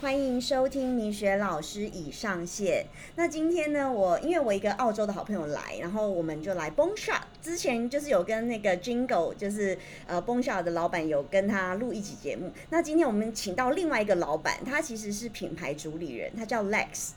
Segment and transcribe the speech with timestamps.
[0.00, 2.86] 欢迎收听米雪老师已上线。
[3.16, 7.22] 那今天呢，我因为我一个澳洲的好朋友来，然后我们就来 b o n Shot。
[7.42, 9.76] 之前就是有跟那个 Jingle，就是
[10.06, 12.52] 呃 b o n Shot 的老板有跟他录一集节目。
[12.70, 17.10] 那今天我们请到另外一个老板，他其实是品牌主理人，他叫 Lex。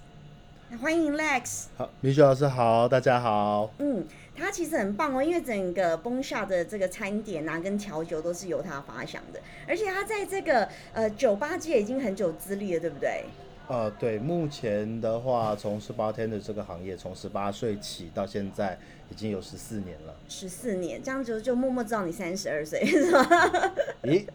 [0.81, 1.65] 欢迎 Lex。
[1.77, 3.69] 好，米雪老师好，大家好。
[3.77, 4.03] 嗯。
[4.35, 13.25] 他其实很棒哦，因为整个崩下的这个餐点啊，跟调酒都是由他发想的，而且他在这个呃酒吧界已经很久资历了，对不对？
[13.67, 18.77] 呃，对，目前的话，从十八天的这个行业，从十八岁起到现在
[19.09, 20.15] 已经有十四年了。
[20.27, 23.25] 十四年，这样子就默默知道你三十二岁是吗？
[24.03, 24.25] 咦，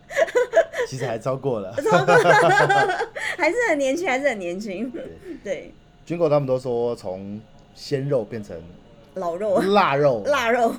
[0.89, 1.73] 其实还超过了，
[3.37, 4.91] 还是很年轻，还是很年轻。
[5.43, 5.73] 对，
[6.07, 7.41] 军狗他们都说从
[7.75, 8.57] 鲜肉变成。
[9.17, 10.75] 老肉、腊肉、腊肉，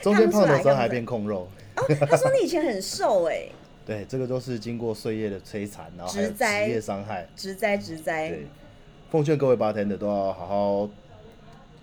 [0.00, 1.48] 中间胖的时候还变控肉。
[2.08, 3.48] 他说你以前很瘦哎。
[3.84, 8.28] 对，这个都是经过岁月的摧残，然后还有职业伤害，职灾职灾。
[8.28, 8.46] 对，
[9.10, 10.88] 奉劝各位八天的都要好好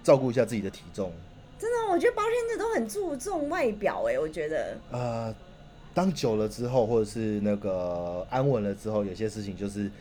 [0.02, 1.12] 照顾一下自己的体重。
[1.60, 4.78] 真的，我觉得八天的都很注重外表哎，我觉得。
[4.92, 5.36] 呃，
[5.94, 9.92] 当久了之后，或者是那个安稳了之后，有些事情就是。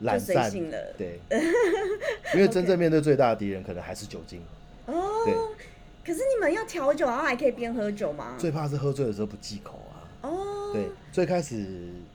[0.00, 1.18] 懒散了，对，
[2.34, 4.40] 因为真正面对最大的敌人可能还是酒精。
[4.86, 5.34] 哦，对。
[6.04, 8.34] 可是你们要调酒，然后还可以边喝酒吗？
[8.38, 9.94] 最怕是喝醉的时候不忌口啊。
[10.22, 10.70] 哦。
[10.72, 11.66] 对，最开始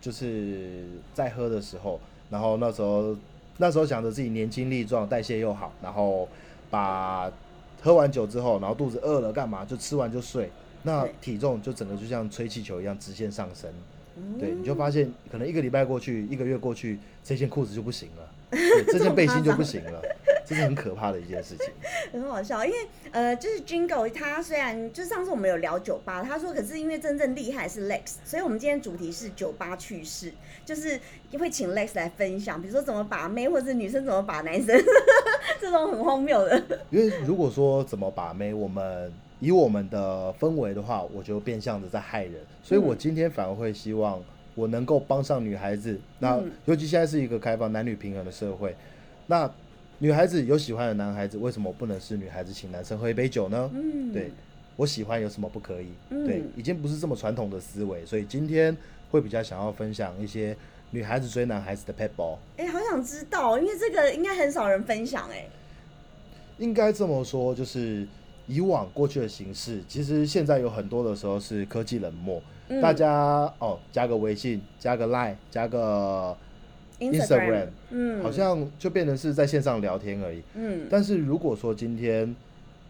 [0.02, 3.16] 就是在喝的时候，然后那时候
[3.58, 6.28] 那时候想着自己年轻力壮，代谢又好，然后
[6.72, 7.31] 把
[7.81, 10.50] 喝完酒之后，然后肚子饿了干嘛就吃完就睡，
[10.84, 13.72] 那体重就整个就像吹气球一样直线上升。
[14.39, 18.30] 对，你就发现可能一个礼拜过去，一个月过去，这件裤子就不行了，
[18.88, 20.02] 这件背心就不行了，
[20.45, 21.67] 这是很可怕的一件事情。
[22.14, 22.78] 很好笑，因为
[23.11, 30.31] 呃，就是 Jingle 他虽然就上次我们有聊酒吧，他说可是因为真正厉害是 Lex，所以我们今天主题是酒吧趣事，
[30.64, 31.00] 就是
[31.39, 34.80] 会请 Lex 来分享，比如说怎么把妹，或者是女生怎么把男生，
[35.59, 36.61] 这种很荒谬的。
[36.91, 39.11] 因为如果说怎么把妹，我们。
[39.44, 44.23] 以我们的氛围的话，我就变相的在害人，所以我今天反而会希望
[44.56, 46.00] 我能够帮上女孩子。
[46.19, 48.73] 那尤其现在是一个开放男女平衡的社会，
[49.28, 49.51] 那
[50.00, 53.69] 女孩子有喜欢的男孩子，为什么不能是女孩子请男生喝一杯酒呢？
[53.73, 54.31] 嗯，对
[54.78, 55.88] 我喜欢有什么不可以？
[56.09, 58.73] 对，已经不是这么传统的思维，所以今天
[59.12, 60.56] 会比较想要分享一些
[60.91, 65.45] 女孩子追男孩子的 p e b b l 哎，好想知道，因为这个应该很少人分享哎。
[66.59, 68.07] 应该这么说，就是。
[68.46, 72.42] 以往过去的形式，其实现在有很多的时候是科技冷漠，
[72.81, 76.36] 大家哦加个微信，加个 Line，加个
[77.00, 80.42] Instagram，嗯，好像就变成是在线上聊天而已。
[80.56, 82.36] 嗯，但是如果说今天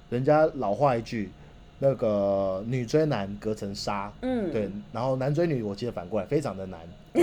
[0.10, 1.30] 人家老话一句，
[1.78, 6.80] 那个女追男隔层纱，嗯，对，然后男追女，我记得反过来非常的难。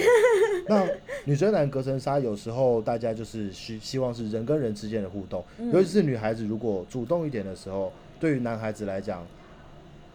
[0.68, 0.86] 那
[1.24, 7.92] 女追男隔层纱，有时候大家就是希希望是人跟人之间的互动，尤其是女孩子如果主动一点的时候。
[8.20, 9.26] 对于男孩子来讲，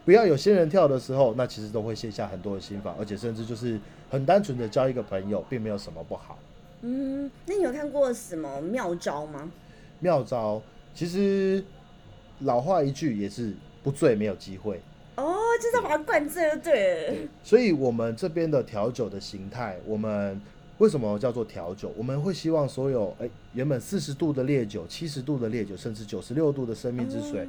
[0.05, 3.79] 不要有仙人跳的时候，那其实都会卸下很多的心防，而且甚至就是
[4.09, 6.37] 很单纯的交一个朋友，并没有什么不好。
[6.81, 9.51] 嗯，那你有看过什么妙招吗？
[9.99, 10.61] 妙招，
[10.93, 11.63] 其实
[12.41, 14.79] 老话一句也是不醉没有机会。
[15.15, 17.29] 哦，就是把它灌醉就对了。
[17.41, 20.39] 所以，我们这边的调酒的形态，我们
[20.77, 21.91] 为什么叫做调酒？
[21.97, 27.47] 我们会希望所有哎原本四十度的烈酒、七十度的烈酒，甚至九十六度的生命之水。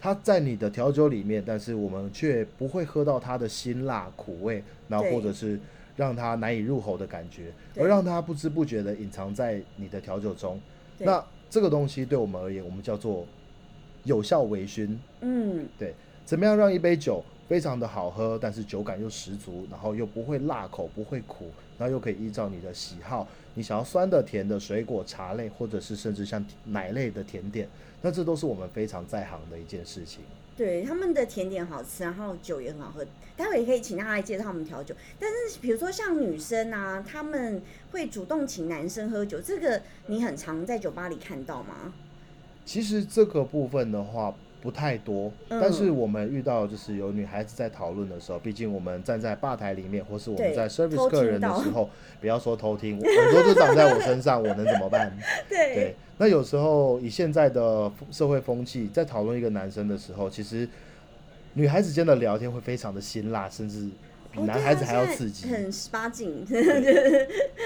[0.00, 5.58] 它在你的调酒里面，但是我们却不会喝到它的辛辣苦味，然后或者是
[5.96, 10.60] 让它难以入喉的感觉，而让它不知不觉的隐藏在你的调酒中。
[10.98, 13.26] 那这个东西对我们而言，我们叫做
[14.04, 14.96] 有效微醺。
[15.20, 15.94] 嗯，对，
[16.24, 23.26] 怎么样让一杯酒非常的好喝，但是酒感又十足，然后又不会辣口，不会苦，然后又可以依照你的喜好，
[23.58, 27.68] 你想要酸的、甜的、水果茶类，或者是甚至像奶类的甜点。
[28.02, 30.20] 那这都是我们非常在行的一件事情。
[30.56, 33.04] 对，他们的甜点好吃，然后酒也很好喝。
[33.36, 34.94] 待会也可以请他来介绍他们调酒。
[35.18, 37.60] 但是，比如说像女生啊，他们
[37.90, 41.92] 会主动请男生喝酒，这个你很常在酒吧里看到吗？
[42.64, 44.32] 其实这个部分的话。
[44.60, 51.88] 不太多，但是我们遇到就是有女孩子在讨论的时候，毕竟我们站在吧台里面，或是我们在 service 客人的时候，
[52.20, 55.16] 不要说偷听，很多都长在我身上，我能怎么办？
[55.48, 60.68] 对，那有时候以现在的社会风气，在讨论一个男生的时候，其实
[61.54, 63.88] 女孩子间的聊天会非常的辛辣，甚至
[64.32, 66.44] 比男孩子还要刺激，很十八禁。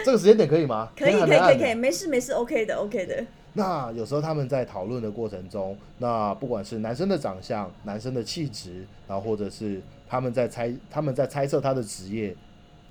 [0.04, 0.90] 这个时间点可以吗？
[0.94, 3.24] 可以，可以，可以，可以，没事，没事，OK 的，OK 的。
[3.54, 12.34] 那有时候他们在讨论的过程中，那不管是男生的长相、男生的气质，然后或者是他们在猜他们在猜测他的职业，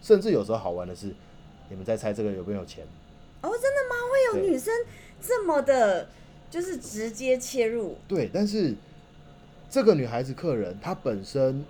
[0.02, 1.16] 甚至有时候好玩的是，
[1.70, 2.86] 你们在猜这个有没有钱？
[3.42, 3.96] 哦，真的吗？
[4.12, 4.72] 会有女生
[5.20, 6.08] 这么的，
[6.50, 7.98] 就是直接切入？
[8.08, 8.76] 对，但是
[9.68, 11.66] 这个女孩子客人她本身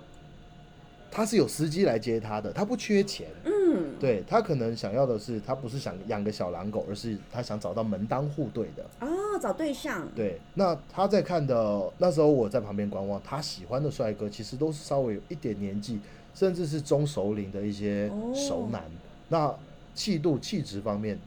[1.10, 3.28] 她是有司机来接她的，她不缺钱。
[3.44, 3.51] 嗯，
[3.98, 8.84] 对他可能想要的是，他不是想养个小狼狗，而是他想找到门当户对的。
[9.00, 10.08] 哦，找对象。
[10.14, 16.00] 对，那他在看的那时候，我在旁边观望，他喜欢的帅哥其实都是稍微有一点年纪，
[16.34, 18.82] 甚至是中熟龄的一些哦熟男。
[19.28, 19.54] 那
[19.94, 21.18] 气度、气质方面，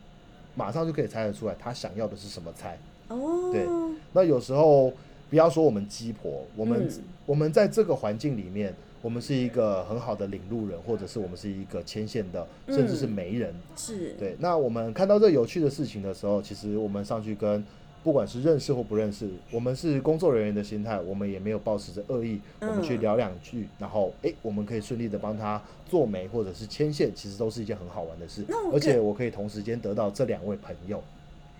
[0.56, 2.78] 马上就可以猜得出来，他想要的是什么菜。
[3.08, 3.66] 哦，对
[4.14, 4.92] 那有时候
[5.30, 8.72] 不要说我们鸡婆，我们、嗯我们在这个环境里面，
[9.06, 13.54] 我们是一个很好的领路人，或者是我们是一个牵线的，甚至是嗯媒人。
[13.76, 17.64] 是，对，那我们看到这有趣的事情的时候，其实我们上去跟
[18.04, 28.44] 不管是认识或不认识，我们是工作人员的心态，我们也没有抱持着恶意，我们去嗯聊两句，然后诶，我们可以顺利的帮他做媒或者是牵线，其实都是一件很好玩的事。
[28.74, 31.04] 而且我可以同时间得到这两位朋友。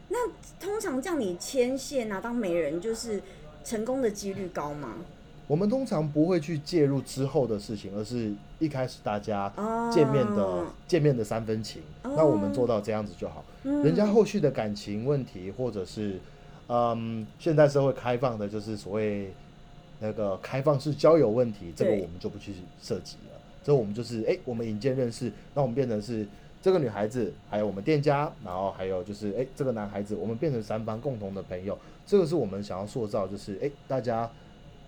[0.10, 0.18] 那
[0.60, 3.22] 通常叫你牵线啊，当媒人，就是
[3.64, 4.96] 成功的几率高吗？
[5.48, 13.44] 我们通常不会去介入之后的事情，而是一开始大家哦，见面的、见面的三分情，那我们做到这样子就好。
[13.64, 16.20] 嗯人家后续的感情问题，或者是
[16.68, 19.32] 嗯，现代社会开放的，就是所谓
[20.00, 23.40] 那个开放式交友问题，这个我们就不去涉及了。
[23.64, 26.28] 这我们就是哎、我们引荐认识，那我们变成是
[26.62, 31.78] 这个女孩子，还有我们店家，然后还有就是哎、这个男孩子，我们变成三方共同的朋友。
[32.06, 34.30] 这个是我们想要塑造，就是哎、大家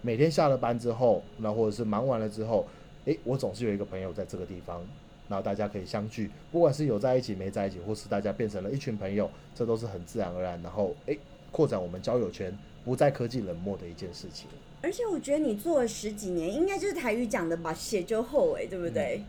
[0.02, 2.68] 每天下了班之后，那或者是忙完了之后，
[3.06, 4.86] 哎、我总是有一个朋友在这个地方，
[5.28, 11.18] 然后大家可以相聚，不管是有在一起没在一起，或是大家变成了一群朋友，这都是很自然而然，然后哎，
[11.52, 14.48] 扩展我们交友圈，不再科技冷漠的一件事情。
[14.82, 19.24] 而且我觉得你做了十几年，应该就是台语讲的吧，写就厚哎，对不对？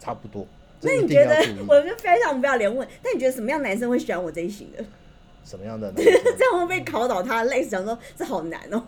[0.00, 0.46] 差不多。
[0.80, 1.36] 那你觉得
[1.68, 4.84] 我就非常不要脸问，但你觉得什么样男生会喜欢我这一型的？
[5.44, 6.12] 什么样的男生？
[6.36, 7.44] 这样会不会考倒他？
[7.44, 8.82] 累死，想说这好难哦。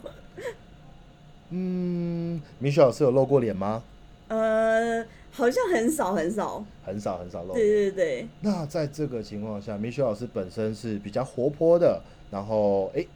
[1.50, 3.82] 嗯，米雪老师有露过脸吗？
[4.28, 6.64] 呃，好像很少很少。
[6.84, 7.54] 很少很少露。
[7.54, 13.06] 对对对，那在这个情况下，米雪老师本身是比较活泼的，然后诶，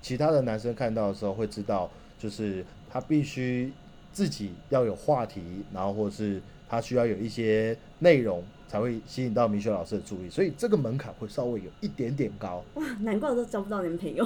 [0.00, 3.72] 其他的男生看到的时候会知道，就是他必须
[4.12, 5.42] 自己要有话题，
[5.72, 12.62] 然后或是他需要有一些内容才会吸引到米雪老师的注意，所以这个门槛会稍微有一点点高。
[12.74, 14.24] 哇，难怪我都交不到男朋友。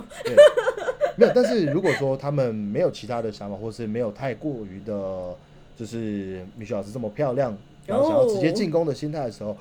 [1.18, 1.32] 对，没有。
[1.34, 5.34] 但是如果说他们没有其他的想法，或是没有太过于的，
[5.76, 7.56] 就是米雪老师这么漂亮，
[7.86, 9.56] 然后想要直接进攻的心态的时候，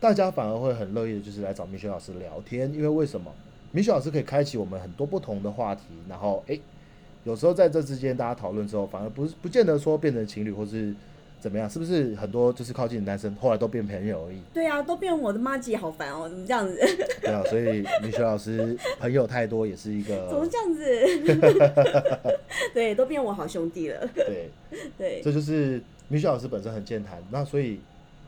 [0.00, 2.72] 大家反而会很乐意的，就是来找米雪老师聊天。
[2.74, 3.32] 因为为什么？
[3.70, 6.58] 米雪老师可以开启我们很多不同的话题，然后诶，
[7.24, 10.94] 有时候在这之间大家讨论之后，反而不是不见得说变成情侣或是
[11.40, 14.40] 怎么样，是不是很多就是靠近的男生后来都变朋友而已？
[14.52, 16.76] 对啊，都变我的妈姐，好烦哦，怎么这样子？
[17.20, 22.38] 对啊，所以米雪老师朋友太多也是一个怎么个这样子？
[22.74, 24.08] 对，都变我好兄弟了。
[24.14, 24.50] 对。
[24.98, 27.80] 对，这就是米雪老师本身很健谈，那所以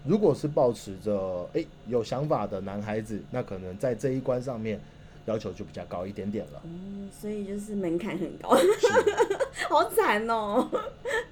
[0.05, 4.81] 如果是抱持着诶有想法的男孩子，那可能在这一关上面
[5.31, 6.61] 要求就比较高一点点了。
[6.65, 8.50] 嗯，所以就是门槛很高，
[9.71, 10.69] 好惨哦。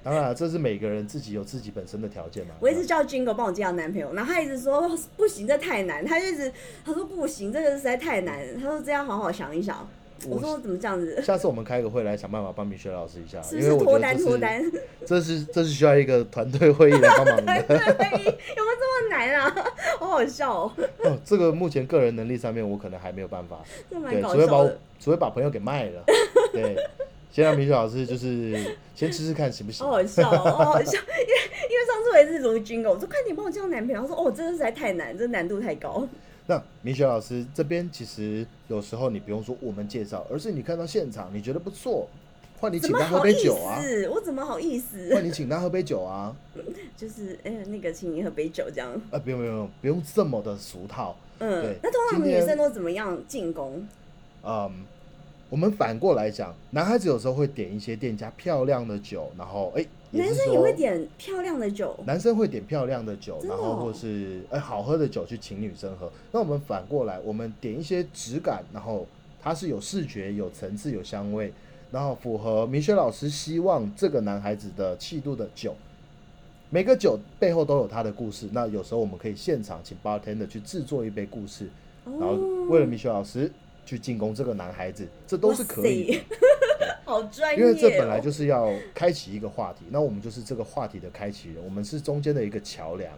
[0.04, 2.54] 当然，这是每个人自己有自己本身的条件嘛。
[2.60, 6.52] 我一直叫 Jingo 帮我介绍男朋友，然后他一直说不行，这太难，他就一直
[6.84, 9.88] 他说不行，这个实在太难，他说这样好好想一想。
[10.26, 11.22] 我我说怎么这样子？
[11.22, 14.72] 下次我们开个会来想办法帮米雪老师一下，是不因为我是脱单脱单？
[15.06, 17.54] 这是这是需要一个团队会议来帮忙的。
[17.62, 19.54] 有没有这么难啊？
[20.00, 20.72] 好好笑哦，
[21.04, 23.60] 哦，这个目前个人能力上面我可能还没有办法，
[23.90, 24.68] 对，除非把。
[25.00, 26.02] 除非把朋友给卖了，
[26.52, 26.76] 对。
[27.30, 28.58] 先让米雪老师就是
[28.96, 29.92] 先吃吃看行不行好？
[29.92, 31.34] 好笑哦，好好笑，因为
[31.70, 36.04] 因为上次我也是如 Jingo，我说快点帮我介绍男朋友，他说哦，这个实在太难，这难度太高。
[36.50, 42.08] 那米雪老师这边其实有时候你不用说我们介绍，而是你看到现场你觉得不错，
[42.58, 44.08] 换你怎请他喝杯酒啊，思？
[44.08, 45.26] 我怎么好意思换思？
[45.28, 46.34] 你请他喝杯酒啊，
[46.96, 48.90] 就是哎、那个请你喝杯酒这样。
[49.10, 53.86] 啊不用不用不用不用这么的俗套，嗯对，那通常女生都怎么样进攻？
[54.42, 54.72] 嗯，
[55.50, 66.10] 我们反过来讲，男孩子有时候会点一些店家漂亮的酒，然后哎，男生也会点漂亮的酒，男生会点漂亮的酒，的哦然后或是哎好喝的酒去请女生喝。
[66.32, 69.06] 那我们反过来，我们点一些质感，然后
[69.40, 71.52] 它是有视觉、有层次、有香味，
[71.90, 75.74] 然后符合米雪老师希望这个男孩子的气度的酒。
[76.70, 78.48] 每个酒背后都有他的故事。
[78.52, 81.68] 那有时候我们可以现场请 bartender 去制作一杯故事，
[82.04, 82.34] 然后
[82.68, 83.50] 为了米雪老师
[83.86, 86.20] 去进攻这个男孩子，这都是可以
[87.08, 87.66] 好专业、哦。
[87.66, 93.12] 因为这本来就是要开启一个话题，那我们就是这个话题的开启人，我们是中间的一个桥梁，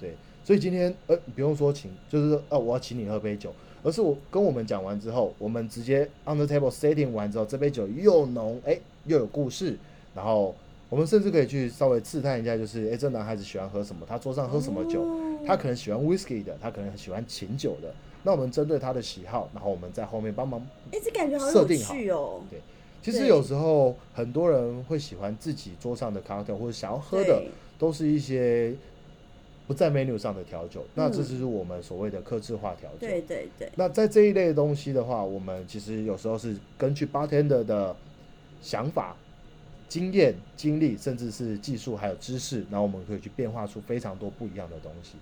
[0.00, 0.14] 对，
[0.44, 9.78] 所以今天呃不用说请，就是说呃我要请你喝杯酒，而是我跟我们讲完之后，我们直接 on the table setting 完之后，这杯酒又浓哎又有故事，
[10.14, 10.54] 然后
[10.90, 22.40] 我们甚至可以去稍微刺探一下，就是哎这男孩子喜欢喝什么，他桌上喝什么酒，哦他可能喜欢 whisky 的，他可能喜欢琴酒的，那我们针对他的喜好，然后我们在后面帮忙哎、这感觉好有设定好趣哦。
[22.50, 22.60] 对
[23.02, 27.42] 其实有时候很多人会喜欢自己桌上的 cocktail 或者想要喝的，
[27.78, 28.74] 都是一些
[29.66, 32.96] 不在 menu 上的调酒，那这嗯就是我们所谓的克制化调酒。
[33.00, 37.94] 对对对，那在这一类的东西的话，我们其实有时候是根据 bartender 的
[38.60, 39.16] 想法、
[39.88, 45.16] 经验、经历，甚至是技术还有知识，然后我们可以去变化出非常多不一样的东西。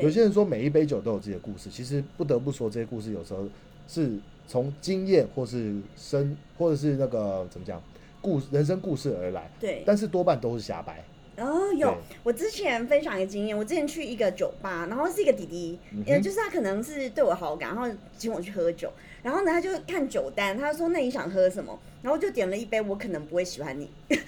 [0.00, 3.46] 有些人说每一杯酒都有自己的故事，其实不得不说这些故事有时候
[3.86, 4.18] 是
[4.52, 7.82] 从经验或是生或者是那个怎么讲
[8.20, 9.82] 故人生故事而来，对。
[9.86, 11.02] 但是多半都是瞎掰。
[11.38, 18.92] 哦，有，我之前分享一个经验，我之前去一个酒吧，然后是一个弟弟，也就是他可能是对我好感，然后请我去喝酒，
[19.22, 21.80] 然后呢他就看酒单，他说那你想喝什么？
[22.02, 24.24] 然后就点了一杯我可能不会喜欢你， 然后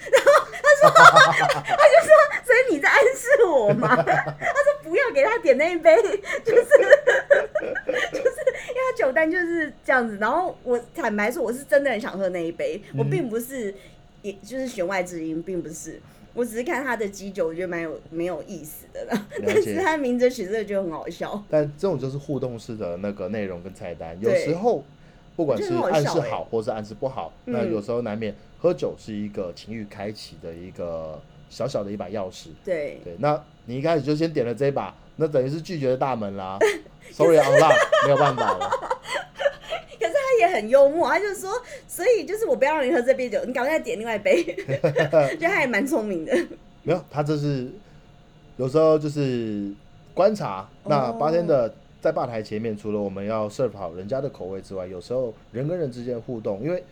[0.51, 2.09] 他说他就说，
[2.43, 3.95] 所以你在暗示我吗？
[3.95, 5.95] 他说不要给他点那一杯，
[6.43, 6.65] 就是
[8.11, 8.31] 就是
[8.85, 13.73] 他酒单就是这样子，然后我坦白说我是真的很想喝那一杯，我嗯并不是
[14.21, 15.99] 也就是弦外之音，并不是。
[16.33, 19.27] 我只是看他的基酒，我觉得蛮有没有意思的啦。
[19.45, 21.41] 但是他名字取这个就很好笑。
[21.49, 24.83] 但这种就是互动式的那个内容跟菜单，有对时候
[25.37, 32.47] 不管是暗示好或是暗示不好，嗯那有时候难免喝酒是一个情欲开启的一个小小的一把钥匙。
[32.65, 36.59] 对，对，那你一开始就先点了这一把，那等于是拒绝了大门啦。
[37.11, 38.69] Sorry on luck，没有办法了。
[39.97, 41.51] 可是他也很幽默，他就说，
[41.87, 44.43] 所以就是我不要让你喝这杯酒，你赶快再点另外一杯。
[44.55, 46.35] 觉得他也蛮聪明的。
[46.83, 47.67] 没有，他这是
[48.57, 49.71] 有时候就是
[50.13, 50.67] 观察。
[50.83, 56.83] 那哦八天的在吧台前面，除了我们要 serve 好人家的口味之外，有时候人跟人之间的互动，因为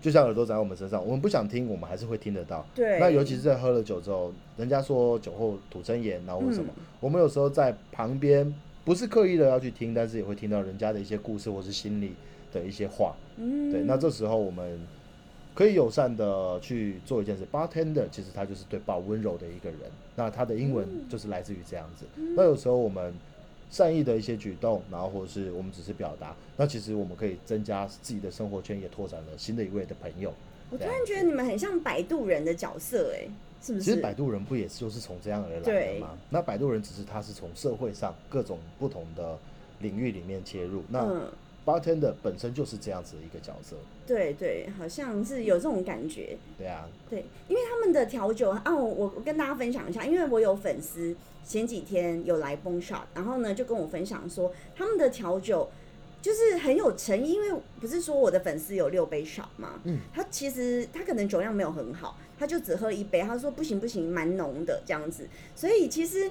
[0.00, 2.64] 就像耳朵长在我们身上，我们不想听，我们还是会听得到。
[2.74, 12.14] 对，那尤其是在喝了酒之后，人家说酒后吐真言，然后或什么，嗯我们有时候在旁边不是刻意的要去听，但是也会听到人家的一些故事或是心里
[12.52, 13.14] 的一些话。
[13.36, 14.80] 嗯，对，那这时候我们
[15.54, 17.44] 可以友善的去做一件事。
[17.52, 19.80] Bartender 其实他就是对抱温柔的一个人，
[20.16, 22.04] 那他的英文嗯就是来自于这样子。
[22.36, 23.12] 那有时候我们
[23.70, 30.32] 善意的一些举动，然后或者是我们只是表达，那其实我们可以增加自己的生活圈，也拓展了新的一位的朋友。
[30.70, 33.28] 我突然觉得你们很像摆渡人的角色，哎，
[33.62, 33.84] 是不是？
[33.84, 36.18] 其实摆渡人不也就是从这样而来的吗？
[36.30, 39.38] 那摆渡人只是他是从社会上各种不同的
[39.80, 41.30] 领域里面切入，那嗯
[41.64, 43.76] ，bartender 本身就是这样子的一个角色，
[44.06, 46.36] 对对，好像是有这种感觉。
[46.58, 51.14] 对啊，对，因为他们的调酒啊，我我我跟大家分享一下，因为我有粉丝
[51.44, 55.68] 前几天有来崩 shot，然后呢就跟我分享说他们的调酒
[56.22, 66.28] 就是很有诚意，因为不是说我的粉丝有六杯 shot 嘛，嗯，他其实他可能酒量没有很好，他就只喝了一杯，他说不行不行，蛮浓的这样子，所以其实。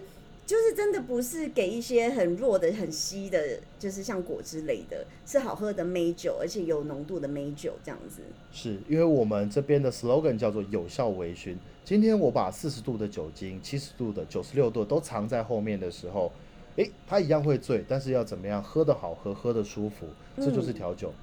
[0.49, 8.23] 就是真的不是给一些很弱的、很稀的，就是像果汁类的，是好喝的美酒，而且有浓度的美酒这样子。
[8.51, 11.55] 是因为我们这边的 slogan 叫做有效微醺。
[11.85, 16.31] 今天我把四十度的酒精、七十度的、九十六度都藏在后面的时候，
[16.77, 21.13] 诶，它一样会醉，但是要怎么样喝得好喝、喝得舒服，这就是调酒。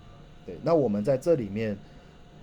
[0.46, 1.76] 对，那我们在这里面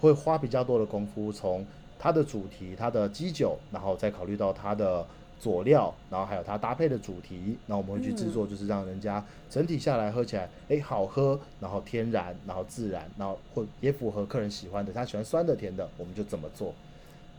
[0.01, 1.65] 会花比较多的功夫，从
[2.03, 5.07] 它的主题、它的基酒，然后再考虑到它的
[5.39, 16.73] 佐料，然后还有它搭配的主题，那我们会去制作，就是让人家整体下来喝起来，诶，好喝，然后天然，然后自然，然后或也符合客人喜欢的，他喜欢酸的、甜的，我们就怎么做。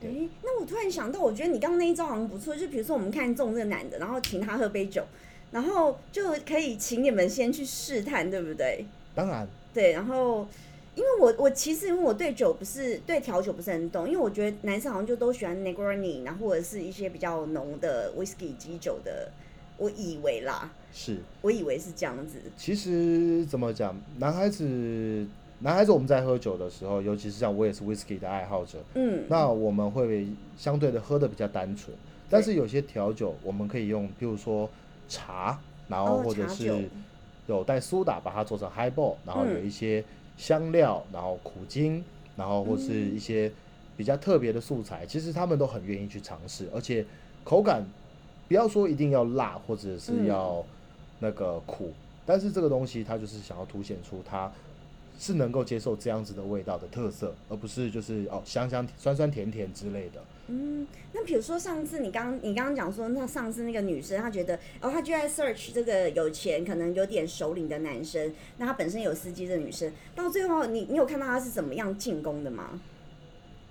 [0.01, 2.57] 对诶，那我突然想到，我觉得你刚刚那一招好像不错。
[2.57, 5.05] 就比如说，我们看中这个男的，然后请他喝杯酒，
[5.51, 8.87] 然后就可以请你们先去试探，对不对？
[9.15, 10.49] 当然，对，然后
[10.95, 19.31] 因为我我其实因为我对酒不是对调酒不是很懂，因为我觉得男生好像就都喜欢 Negroni，然后或者是一些比较浓的 whisky 基酒的，
[19.77, 22.39] 我以为啦，是，我以为是这样子。
[22.57, 25.27] 其实怎么讲，男孩子，
[25.61, 31.97] 男孩子我们在喝酒的时候，尤其是像我也是 whisky 的爱好者，嗯，那我们会相对的喝的比较单纯，
[32.31, 34.71] 但是有些调酒我们可以用，譬如说
[35.09, 35.59] 茶，
[35.89, 36.89] 然后哦或者是
[37.47, 39.67] 有带苏打把它做成 highball，然后有嗯。
[39.67, 40.05] 一些
[40.37, 42.05] 香料，然后苦精，
[42.37, 43.51] 然后或是嗯一些
[43.97, 47.05] 比较特别的素材，其实他们都很愿意去尝试，而且
[47.43, 47.85] 口感
[48.49, 50.27] 不要说一定要辣或者是嗯。
[50.27, 50.65] 要
[51.21, 51.93] 那个苦，
[52.27, 54.53] 但是这个东西它就是想要凸显出它
[55.19, 60.23] 是能够接受这样子的味道的特色，而不是就是哦香香酸酸甜甜之类的。
[60.49, 72.81] 嗯，那比如说上次你刚你刚刚讲说，那上次那个女生她觉得，哦，她就在 search 这个有钱可能有点首领的男生，那她本身有司机的女生，到最后你你有看到她是怎么样进攻的吗？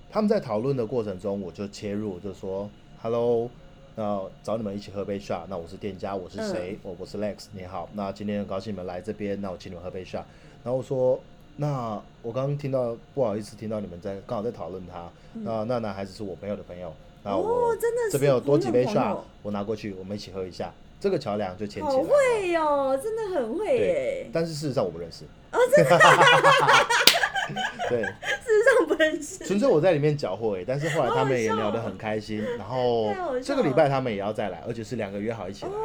[0.10, 2.70] 他们在讨论的过程中，我就切入，就说
[3.02, 3.50] Hello，
[3.96, 6.80] 那找你们一起喝杯 shot，那我是店家，我是谁？
[6.84, 10.24] 我我是 Lex，你好，那今天很高兴你们来这边，那我请你们喝杯 shot。
[10.64, 11.20] 然后我说，
[11.56, 16.94] 那我刚刚听到不好意思听到你们在刚好在讨论他，那那男孩子是我朋友的朋友，
[17.24, 19.00] 那我哦，真的这边有多几杯朋友。
[19.00, 22.08] shot，我拿过去，我们一起喝一下，这个桥梁就牵起好来了。
[22.08, 25.26] 会哦，真的很会对耶，，但是事实上我不认识。
[25.52, 26.00] 哦，真的，
[27.90, 29.46] 对，事实上不认识。
[29.46, 35.72] 纯粹我在里面搅和而已，但是后来他们也聊得很开心，然后这个礼拜他们也要再来，而且是两个约好一起来。
[35.72, 35.76] 哦，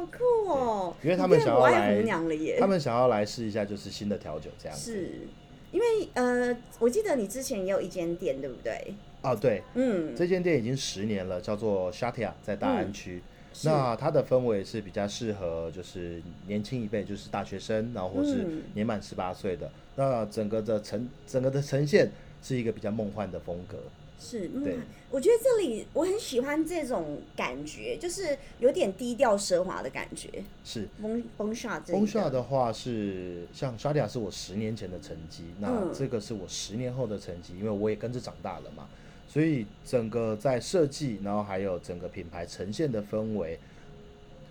[0.00, 0.94] 好酷哦！
[1.02, 2.56] 因为他们想要来爱红娘了耶。
[2.58, 4.92] 他们想要来试一下，就是新的调酒这样子。
[4.92, 5.28] 是
[5.72, 8.94] 因为呃，我记得你之前也有一间店，对不对？
[9.22, 13.22] 啊，对，嗯，这间店已经十年了，叫做 Shatia，在大安区。
[13.52, 19.70] 是那它的氛围是比较适合，就是年轻一辈，就是大学生，然后或是嗯年满十八岁的。
[19.96, 23.76] 那整个的呈整个的呈现是一个比较梦幻的风格。
[24.20, 24.74] 是，对。
[24.74, 30.28] 嗯，我觉得这里我很喜欢这种感觉，就是有点低调奢华的感觉。
[30.62, 30.86] 是。
[31.00, 35.90] 崩崩下这一风个下的话是像 Shatia 是我十年前的成绩，那嗯。
[35.94, 38.86] 这个是我十年后的成绩，因为我也跟着长大了嘛，
[39.26, 43.58] 所以整个在设计，然后还有整个品牌呈现的氛围，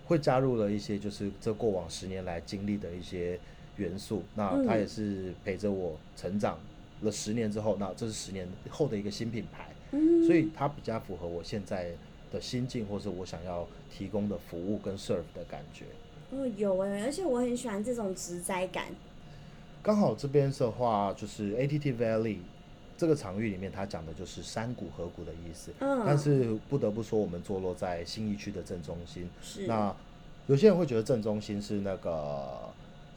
[0.08, 3.40] 会加入了一些就是这过往十年来经历的一些
[3.78, 4.24] 元素。
[4.34, 4.80] 那它嗯。
[4.80, 6.60] 也是陪着我成长
[7.02, 11.92] 了十年之后，那这是十年后的一个新品牌，嗯，所以它比较符合我现在
[12.32, 15.86] 的心境，或是我想要提供的服务跟 serve 的感觉。
[16.32, 18.86] 哦有哎，而且我很喜欢这种植栽感。
[19.82, 22.38] 刚好这边的话，就是 ATT Valley
[22.98, 25.72] 这个场域里面，它讲的就是山谷河谷的意思。
[25.80, 29.30] 嗯但是不得不说，我们坐落在新义区的正中心。
[29.42, 29.96] 是那
[30.48, 32.70] 有些人会觉得正中心是那个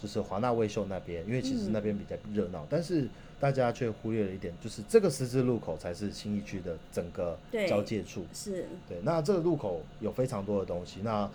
[0.02, 3.06] 就是华纳卫秀那边，因为其实嗯那边比较热闹，但是
[3.38, 8.26] 大家却忽略了一点，就是这个十字路口才是新一区的整个对交界处。
[8.34, 10.98] 是对，那这个路口有非常多的东西。
[11.04, 11.30] 那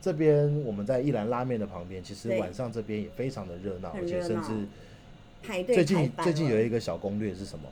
[0.00, 4.50] 这边我们在一兰拉面的旁边，其实晚上这边也非常的热闹，而且甚至
[5.42, 7.64] 排队最近最近有一个小攻略是什么？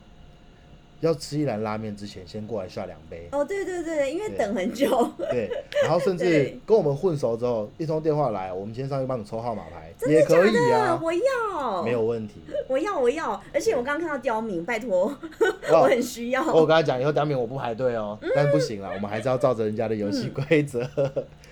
[1.01, 3.27] 要吃一兰拉面之前，先过来下两杯。
[3.31, 5.49] 哦，对对对，因为等很久，对，
[5.81, 10.75] 然后甚 至跟我们混熟之后，一通电话来，我们先上去帮你抽号码牌，真的也可以的？
[10.75, 12.41] 啊，我要，没有问题。
[12.67, 15.15] 我要我要，而且我刚刚看到刁民，拜托，哦
[15.83, 16.43] 我很需要。
[16.47, 20.81] 我跟他讲，以后刁民我不排队哦，嗯但不行了，我们还是要照着人家的游戏规则。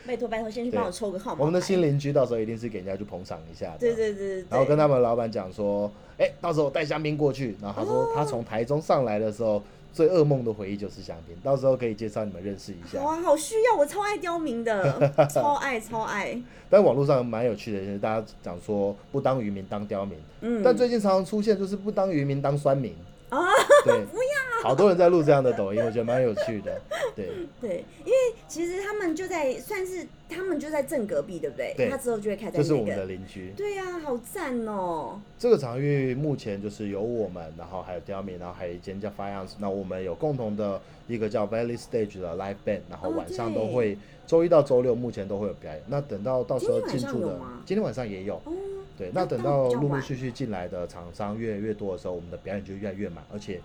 [0.07, 1.38] 拜托拜托，先去帮我抽个号码。
[1.41, 3.77] 我们的新邻居到时候一定是给人家去捧场一下的。
[3.77, 7.55] 对对对对，然后跟他他们老板讲说，哎、到时候我带香槟过去。
[7.62, 13.02] 然后他说他从台中上来的时候，最噩梦的回忆就是香槟，到时候可以介绍你们认识一下。
[13.04, 16.41] 哇，好需要，我超爱刁民的， 超爱超爱。
[16.69, 22.95] 但网络上蛮有趣的，就是大家讲说不当渔民当刁民，嗯，但最近常常出现就是不当渔民当酸民。
[23.30, 23.48] 啊，
[23.86, 26.82] 对，不要，好多人在录这样的抖音，我觉得蛮有趣的。
[27.15, 27.30] 对，
[27.62, 31.74] 对，因为其实他们就在算是他们就在正隔壁，对不对？
[31.78, 33.06] 对他之后就会开在这是我们的那个。
[33.08, 33.54] 邻居。
[33.56, 35.20] 对呀、好赞哦！
[35.38, 39.52] 这个场域目前就是有我们，然后还有刁民，然后还有一间叫 Fiance。
[39.60, 43.98] 那我们有共同的一个叫 Valley Stage 的 Live Band，然后哦晚上都会
[44.30, 45.82] 周一到周六目前都会有表演。
[45.88, 48.36] 那等到到时候进驻的今天晚上也有。
[48.46, 48.54] 哦，
[48.96, 53.60] 对，那那等到陆陆续续进来的厂商越来越多的时候，我们的表演就越来越满，而且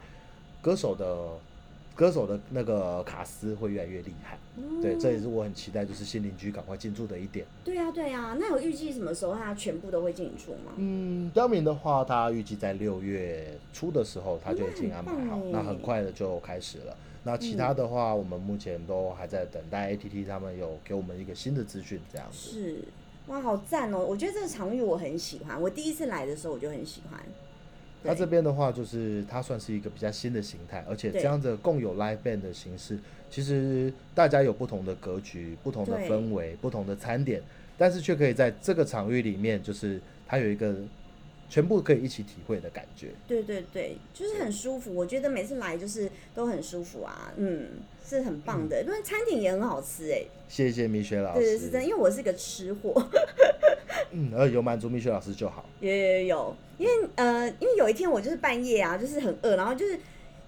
[0.63, 1.29] 歌手的
[1.95, 4.39] 歌手的那个卡斯会越来越厉害。
[4.81, 7.45] 对，这也是我很期待，就是新邻居赶快进驻的一点。
[7.63, 10.73] 对呀、对呀、那有预计什么时候他全部都会进驻吗？
[10.77, 16.97] 嗯，刁民的话，他预计在六月初的时候，他就已经安排好，那很那很快的就开始了。
[17.25, 22.37] 那其他的话，我们目前都还在等待 ATT 他们有给我们一个新的资讯，这样子。
[22.37, 22.77] 是，
[23.29, 23.99] 哇，好赞哦！
[23.99, 27.19] 我觉得这个场域我很喜欢，我第一次来的时候我就很喜欢。
[28.03, 32.99] 那对这边的话，就是它算是一个比较新的形态，而且对这样的共有 live band 的形式，
[33.31, 37.43] 其实大家有不同的格局、不同的氛围、不同的餐点，
[37.79, 40.77] 但是却可以在这个场域里面，就是它有一个
[41.55, 43.13] 全部可以一起体会的感觉。
[43.29, 44.93] 对对对，就是很舒服。
[44.93, 47.69] 我觉得每次来就是都很舒服啊，嗯，
[48.05, 48.83] 是很棒的。
[48.83, 53.01] 因为餐点也很好吃哎，谢谢米雪老师，对对是真的，因为我是个吃货，
[54.11, 55.65] 嗯，呃有满足米雪老师就好。
[55.79, 59.97] 有有有，因为呃，因为有一天我就是半夜啊，就是很饿，然后就是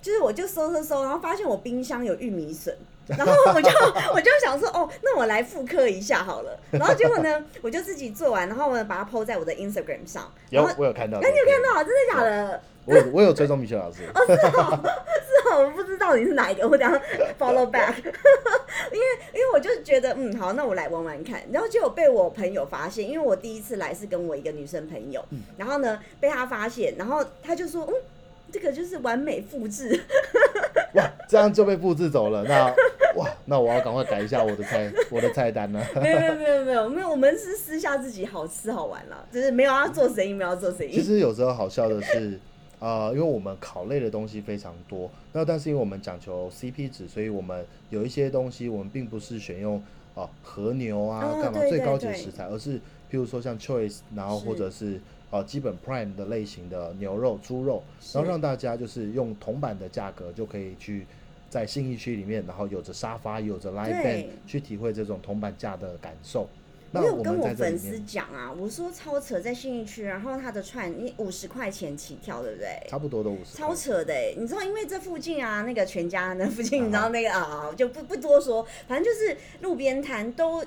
[0.02, 2.76] 就是我就搜搜搜，然后发现我冰箱有玉米笋，
[3.08, 3.70] 然后我就
[4.14, 6.58] 我就想说，哦，那我来复刻一下好了。
[6.70, 10.30] 然后结果呢，我就自己做完，然后我把它 PO 在我的 Instagram 上。
[10.50, 11.18] 有然后，我有看到。
[11.18, 11.84] 哎，你有看到？
[11.84, 12.60] 真的假的？
[12.86, 13.98] 我有我有追踪米雪老师。
[13.98, 16.96] 是哦，是哦我不知道你是哪一个，我等下
[17.38, 17.94] follow back。
[18.92, 21.42] 因为因为我就觉得，嗯，好，那我来玩玩看。
[21.52, 25.24] 然后结果被我朋友发现，因为我第一次来是跟我一个女生朋友，
[25.56, 27.94] 然后呢被他发现，然后他就说，嗯，
[28.52, 30.00] 这个就是完美复制。
[30.94, 32.44] 哇，这样就被复制走了。
[32.44, 32.72] 那
[33.16, 35.84] 哇，那我要赶快改一下我的菜 我的菜单了。
[36.02, 40.92] 没有没有没有没有没有，我们是私下自己好吃好玩了，就是没有要做生意，没有要做生意。
[40.92, 42.38] 其实有时候好笑的是，
[42.78, 49.82] 呃，因为我们烤类的东西非常多，那但是因为我们讲求 CP 值，所以我们有一些东西我们并不是选用
[50.14, 55.00] 啊和牛啊哦干嘛最高级的食材，而是譬如说像 Choice，然后或者是
[55.30, 61.06] 呃基本 Prime 的类型的牛肉、猪肉，然后让大家就是用铜板的价格就可以去。
[61.48, 66.48] 在信义区里面，然后有着沙发，有着 live band，去体会这种铜板价的感受。
[66.92, 72.68] 那我有跟我粉丝面讲啊，我说超扯，在信义区，然后他的串你五十块钱起跳，对不对？
[72.88, 73.58] 差不多都五十。
[73.58, 74.32] 超扯的哎！
[74.36, 80.64] 你知道，因为这附近啊，那个全家那附近，你知啊道那个啊，就不不多说，反正就是路边摊都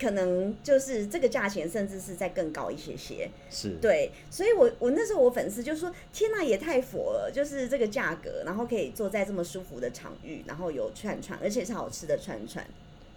[0.00, 3.30] 可能就是这个价钱，甚至是再更高一些些。
[3.50, 3.76] 是。
[3.80, 7.30] 对，所以我我那时候我粉丝就说：“天呐，也太佛了！
[7.32, 12.66] 就是这个价格，然后可以坐在这么舒服的场域，然后有串串，而且是好吃的串串。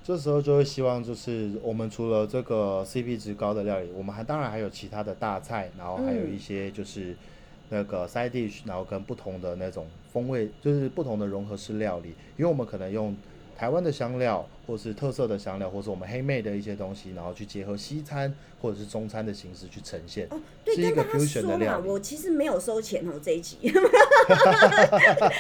[0.04, 7.16] 这时候就会希望，就是我们除了这个 CP 值高的料理，我们还当然还有其他的大菜，然后还有一些就是
[7.70, 13.16] 那个 side dish，然后跟不同的那种风味，就是不同的融合式料理，因为我们可能用
[13.58, 20.28] 台湾的香料，或是特色的香料，或是我们黑妹的一些东西，然后去结合西餐或者是中餐的形式去呈现。
[20.30, 23.58] 哦，对，是一个跟大家 fusion 说嘛，的料我其实没有收钱哦，这一集，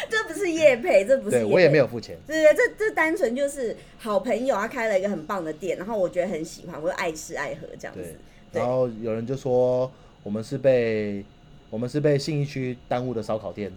[0.10, 2.17] 这不是叶配，这不是对我也没有付钱。
[2.25, 8.15] 对对，这这单纯就是好朋友，他开了一个很棒的店，然后我觉得很喜欢，我就爱吃爱喝这样子。
[8.54, 9.91] 然后有人就说
[10.23, 11.25] 我们是被
[11.69, 13.69] 我们是被信义区耽误的烧烤店，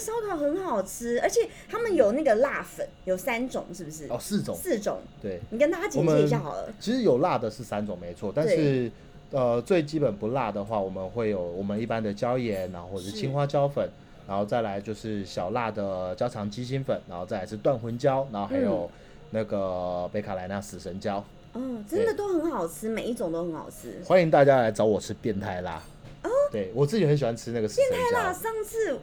[0.00, 4.06] 烧烤很好吃，而且他们有那个辣粉，有三种，是不是？
[4.08, 5.38] 哦，四种，四种，对。
[5.50, 6.72] 你跟大家解释一下好了。
[6.80, 8.90] 其实有辣的是三种没错，但是
[9.30, 13.88] 呃最基本不辣的话，我们会有我们一般的椒盐，然后或者青花椒粉，
[14.26, 18.90] 然后再来就是小辣的焦肠鸡心粉，然后再来是断魂椒，然后还有
[19.30, 21.22] 那个北卡莱纳死神椒。
[21.52, 24.00] 嗯，真的都很好吃，每一种都很好吃。
[24.06, 25.82] 欢迎大家来找我吃变态辣。
[26.22, 28.98] 哦对我自己很喜欢吃那个死神太辣，上次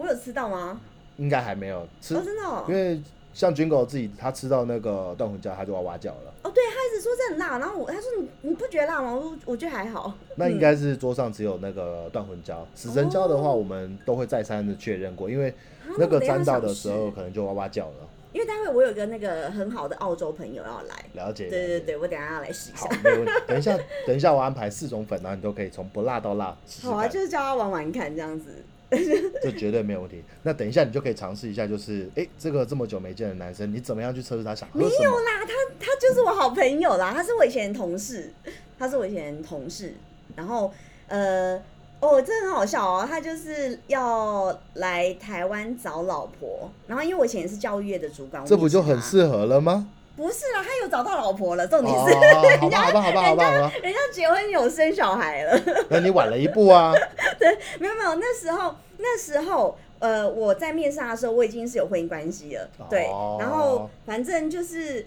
[0.00, 0.80] 我有吃到吗？
[1.18, 2.74] 应该还没有吃哦，，真的哦因。
[2.74, 2.98] 为
[3.34, 6.34] 像军狗自己他吃到那个断魂椒，他就哇哇叫了。
[6.42, 9.12] 哦，对，他一直说这很辣，然后我他说你你不觉得辣吗？
[9.14, 10.14] 我说我觉得还好。
[10.36, 15.50] 那应该是桌上只有那个断魂椒，死神椒的话，我们都会再三的确认过，因为
[15.86, 18.08] 啊那个沾到的时候可能就哇哇叫了。
[18.32, 21.48] 因为待会我有个那个很好的澳洲朋友要来，了解。
[21.48, 23.32] 对对对，我等一下要来试一下好。，没问题。
[23.46, 28.64] 等一下，等一下，我安排四种粉，然后你都可以从不辣到辣试试好啊，就是叫他玩玩看这样子。
[29.42, 30.22] 这绝对没有问题。
[30.42, 35.04] 那等一下，你就可以尝试一下，就是哎，这个这么久没见的男生，你怎么样去测试他想喝没什么？
[35.04, 38.32] 有啦，他他就是我好朋友啦，他是我以前同事，
[38.78, 39.94] 他是我以前同事，
[40.36, 40.72] 然后
[41.08, 41.60] 呃。
[42.02, 43.06] 哦，这很好笑哦！
[43.06, 48.98] 他就是要来台湾找老婆，然后因为我以前也是教育业的主管，这不就很？
[49.02, 49.86] 适合了吗？
[50.20, 55.58] 不是啦，他有找到老婆了，重点哦，是、人家，好吧，好吧，好吧，好吧，人家结婚有生小孩了。
[55.88, 56.92] 那你晚了一步啊。
[57.40, 65.06] 对没有没有，那时候那时候呃，我在面试他的时候，我已经是有婚姻关系了，对哦，然后反正就是。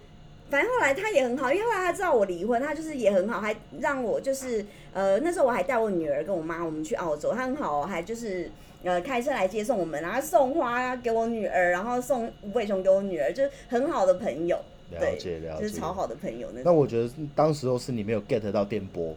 [0.49, 8.51] 反正后来他也很好，因为后来他知道我离婚，他就是也很好，还让我就是呃那时候我还带我女儿跟我妈我们去澳洲，他很好哦，还就是
[8.83, 14.59] 呃开车来接送我们，然后送花给我女儿，然后送无尾熊给我女儿，就是很好的朋友，
[14.99, 15.61] 了，解了解。
[15.61, 16.63] 就是超好的朋友那种。
[16.65, 19.15] 那我觉得当时候是你没有 get 到电波，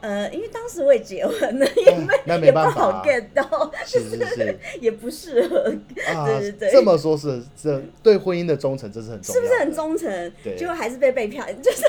[0.00, 5.74] 呃，因为当时我也结婚了，也没、那没办法好 get 到，是是是也不适合
[6.06, 10.32] 啊对对对，这么说是这对婚姻的忠诚，这是很重要，是不是很忠诚？
[10.44, 11.84] 对结果还是被背叛，就是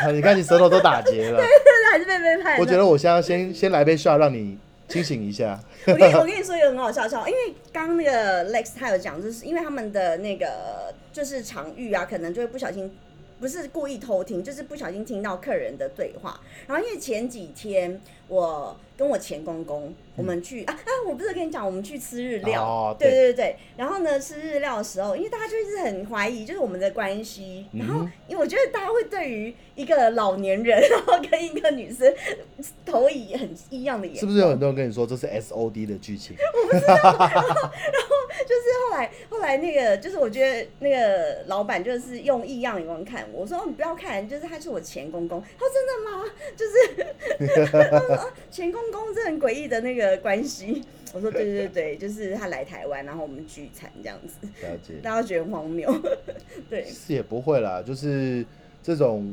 [0.00, 2.58] 啊 你看你舌头都打结了， 对对对还是被背叛。
[2.60, 5.58] 我觉得我现在先先来杯 shot 让你清醒一下。
[5.86, 12.94] 我跟你我跟你说一个很好笑笑，因为刚那个 Lex 他有讲，就是因为他们的那个就是场域啊，可能就会不小心。
[13.38, 16.40] 不是故意偷听，就是不小心听到客人的对话。
[16.66, 23.56] 然后因为前几天我跟我前公公，我们去啊啊，我不是跟你讲，我们去吃日料，哦对对对对。
[23.76, 27.66] 然后呢，吃日料的时候，因为大家就一直很怀疑，就是我们的关系。
[27.72, 32.12] 然后嗯因为我觉得大家会对于一个老年人，然后跟一个女生
[32.84, 36.36] 投以很异样的眼光，是不是有很多人跟你说这是 S O D 的剧情？
[36.54, 36.94] 我不知道。
[36.96, 37.46] 然后
[38.46, 45.40] 就是后来后来那个，就是我觉得那个老板就是用异样眼光看我，我说、哦、你不要看，就是他是我前公公。
[45.58, 46.24] 他说真的吗？
[46.56, 50.82] 就是 啊前 公公这很诡异的那个关系。
[51.14, 54.94] 我说对对对，就是他来台湾，然后我们聚餐这样子，了解。
[55.02, 55.90] 大家觉得很荒谬。
[56.68, 58.44] 对，是也不会啦，就是
[58.82, 59.32] 这种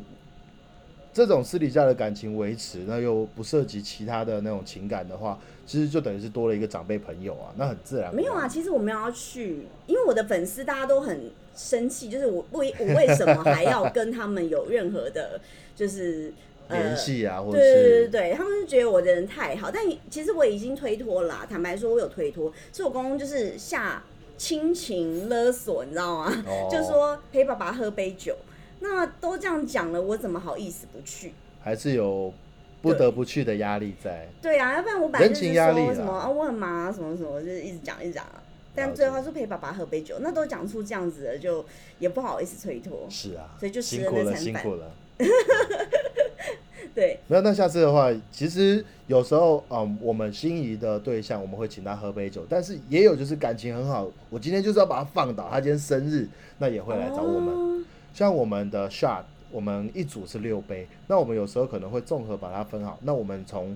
[1.12, 8.16] 这种私底下的感情维持，那又不涉及其他的那种情感的话，其实就等于是多了一个长辈朋友啊，那很自然。
[8.16, 15.42] 没有啊，其实我没有要去，因为我的粉丝大家都很生气，就是我为我为什么还要跟他们有任何的，
[15.76, 16.32] 就是。
[16.74, 21.46] 联系啊，或者对对是对对，他们就觉得我的人太好，但其实我已经推脱啦。
[21.50, 24.04] 坦白说，我有推脱，是我公公就是下
[24.38, 26.44] 亲情勒索，你知道吗？
[26.46, 28.36] 哦 就说陪爸爸喝杯酒，
[28.80, 31.34] 那都这样讲了，我怎么好意思不去？
[31.62, 32.34] 还是有
[32.82, 34.28] 不得不去的压力在。
[34.42, 38.44] 对啊，要不然我本来就是人情压力什么啊，我很忙啊，什么什么，就是一直讲一直讲啊。
[38.76, 41.64] 但最后他说陪爸爸喝杯酒，那都讲出这样子了，就
[42.00, 43.06] 也不好意思推脱。
[43.08, 44.92] 是啊，所以就吃辛苦了，那餐饭辛苦了。
[46.94, 56.28] 对，没有，那下次的话，其实有时候，嗯，我们心仪的对象，我们会请他喝杯酒，但是也有就是感情很好，我今天就是要把他放倒，他今天生日，
[56.60, 57.54] 那也会来找我们。
[57.54, 63.00] 哦像我们的 shot，我们一组是六杯，那我们有时候可能会综合把它分好。
[63.02, 63.76] 那我们从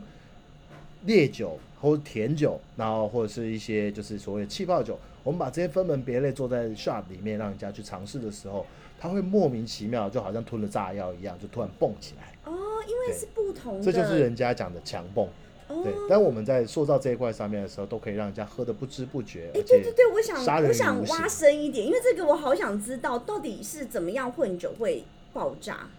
[1.05, 8.63] 烈酒或者甜酒，然后或者是一些就是所谓的气泡酒，我们把这些分门别类坐在 shot 里面，让人家去尝试的时候，
[8.99, 12.35] 他会莫名其妙，就好像吞了炸药一样，就突然蹦起来。
[12.45, 12.53] 哦，
[12.87, 15.25] 因为是不同的，这就是人家讲的强泵。
[15.69, 25.89] 哦对，但我们在塑造这一块上面的时候，都可以让人家喝的不知不觉，哎、对对对，我想我想挖深一点，因为这个我好想知道到底是怎么样混酒会爆炸。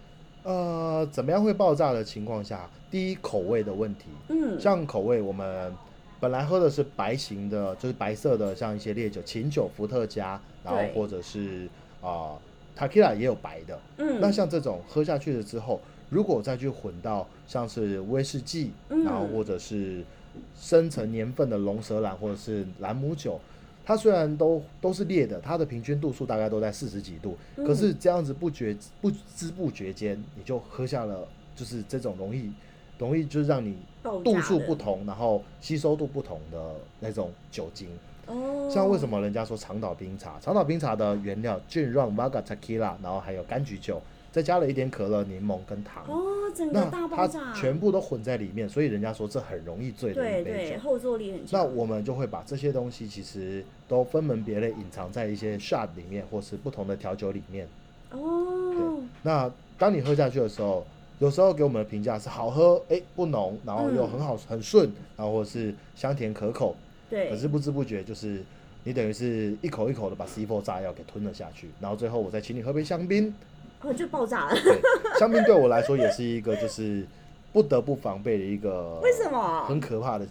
[0.44, 5.70] 呃，怎么样会爆炸的情况下，第一口味的问题，嗯，像口味，我们
[6.18, 11.68] 本来喝的是白型的，就是白色的，像一些烈酒、琴酒、伏特加，然后或者是
[12.01, 12.38] 啊、
[12.74, 13.79] t a k i l a 也有白的。
[13.98, 15.79] 嗯，那像这种喝下去了之后，
[16.10, 19.04] 如果再去混到像是威士忌，嗯。
[19.04, 20.04] 然后或者是
[20.58, 23.40] 深层年份的龙舌兰或者是兰姆酒，
[23.84, 27.66] 它虽然都都是烈的，它的平均度数大概都在四十几度，嗯。
[27.66, 32.52] 可是这样子不觉不知不觉间，你就喝下了，就是这种容易
[32.98, 33.76] 容易就是让你
[34.24, 37.88] 度数不同，然后吸收度不同的那种酒精。
[38.28, 40.38] 哦，像为什么人家说长岛冰茶？
[40.40, 46.04] 长岛冰茶的原料 gin rum vodka tequila，然后还有柑橘酒，再加了一点可乐、柠檬跟糖。
[46.06, 46.22] 哦，
[46.54, 50.78] 整个那它大爆炸，全部都混在里面，所以人家说这很容易醉的对一杯对，酒。
[50.80, 51.60] 后坐力很强。
[51.60, 57.66] 那我们就会把这些东西其实都分门别类隐藏在一些 shot 里面，或是不同的调酒里面。
[58.10, 60.86] 哦，那当你喝下去的时候，
[61.18, 66.76] 有时候给我们的评价是好喝，哎、不浓，然后又嗯很好、很顺，然后或者是香甜可口。
[67.10, 68.42] 对，可是不知不觉就是
[68.84, 73.34] 你等于是一口一口的把 C4 炸药给吞了下去，然后最后我再请你喝杯香槟。
[73.80, 74.80] 哦就爆炸了，对，
[75.20, 77.06] 香槟对我来说也是一个就是
[77.52, 80.26] 不得不防备的一个 为什么很可怕的、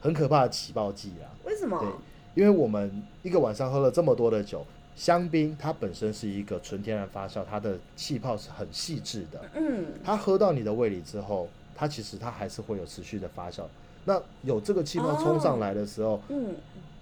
[0.00, 1.32] 很可怕的起爆剂啊。
[1.44, 1.78] 为什么？
[1.80, 9.40] 对，因为我们一个晚上喝了这么多的酒，香槟它本身是一个纯天然发酵，它的气泡是很细致的。
[9.54, 13.62] 嗯，它喝到你的胃里之后，它其实它还是会有持续的发酵。
[14.04, 16.54] 那有这个气泡冲上来的时候，嗯，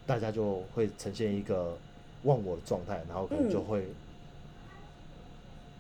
[0.07, 1.77] 大家就会呈现一个
[2.25, 3.87] 忘我的状态，然后可能就会、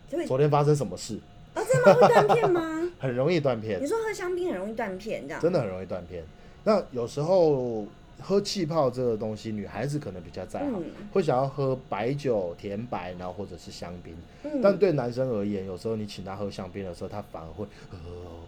[0.09, 1.19] 就会昨天发生什么事，
[1.55, 2.93] 哦，真的吗会断片吗？
[3.01, 6.25] 很容易断片你，说喝香槟很容易断片，这样真的很容易断片。
[6.65, 7.87] 那有时候
[8.21, 14.15] 喝气泡这个东西，女孩子可能比较在行，嗯会想要喝白酒、甜白，然后或者是香槟。
[14.45, 17.99] 嗯，但对男生而言，有时候你请他喝香槟的时候，他反而会呃，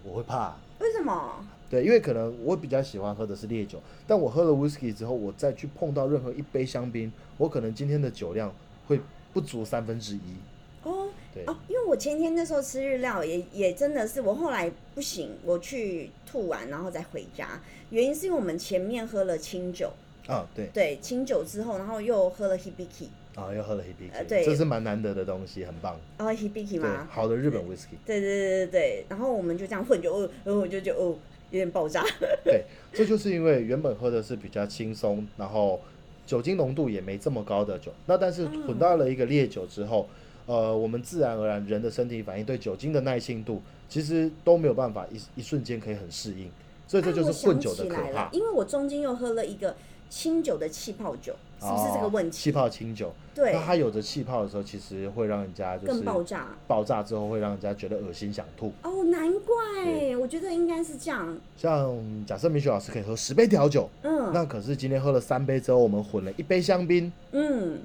[0.05, 0.57] 我会怕。
[0.81, 1.45] 为什么？
[1.71, 8.53] 对，因为可能我比较喜欢喝的是烈酒，但我喝了 whisky 之后，我再去碰到任何一杯香槟，我可能今天的酒量
[8.89, 9.01] 会
[9.33, 10.37] 不足三分之一。
[10.83, 19.93] 哦对，哦，因为我前天那时候吃日料也也真的是，我后来不行，我去吐完然后再回家，原因是因为我们前面喝了清酒，
[20.27, 23.07] 啊，对，对，清酒之后，然后又喝了 hibiki，
[23.37, 25.97] 啊，又喝了 hibiki，、呃对这是蛮难得的东西，很棒。
[26.19, 27.07] 然后 hibiki，吗？
[27.09, 31.17] 好的日本 whisky，对对对对对，然后我们就这样混就，哦，然后我就就哦，
[31.51, 32.05] 有点爆炸。
[32.45, 35.81] 对，这就是因为原本喝的是比较轻松，然后
[36.27, 40.09] 酒精浓度也没这么高的酒，那但是嗯混到了一个烈酒之后，
[40.47, 46.51] 呃，我们自然而然人的身体反应对酒精的耐性度，其实都没有办法一一瞬间可以很适应，
[46.87, 48.29] 所以这就是混酒的可怕。
[48.33, 49.77] 因为我中间又喝了一个
[50.09, 52.37] 清酒的气泡酒，是不是这个问题？
[52.37, 56.47] 哦气泡清酒，对那，它有着气泡的时候，其实会让人家就是更爆炸。
[56.67, 58.73] 爆炸之后会让人家觉得恶心想吐。
[58.83, 61.37] 哦，难怪，我觉得应该是这样。
[61.57, 61.97] 像
[62.27, 67.79] 假设米雪老师可以喝十杯调酒，嗯那可是今天喝了三杯之后，我们混了一杯香槟，嗯，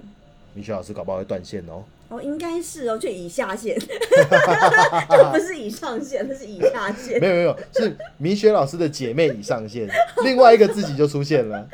[0.54, 1.84] 米雪老师搞不好会断线哦。
[2.08, 7.18] 哦，应该是哦，就以下线， 就不是以上线，那是以下线。
[7.22, 9.90] 没有没有，是米雪老师的姐妹已上线，
[10.24, 11.68] 另外一个自己就出现了。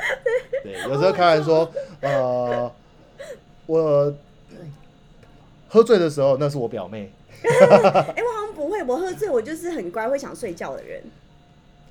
[0.63, 1.71] 对，有时候开玩说，
[2.01, 2.71] 呃，
[3.65, 4.13] 我
[5.67, 7.11] 喝醉的时候那是我表妹，
[7.43, 11.01] 哎、我好像不会，我喝醉我就是很乖，会想睡觉的人。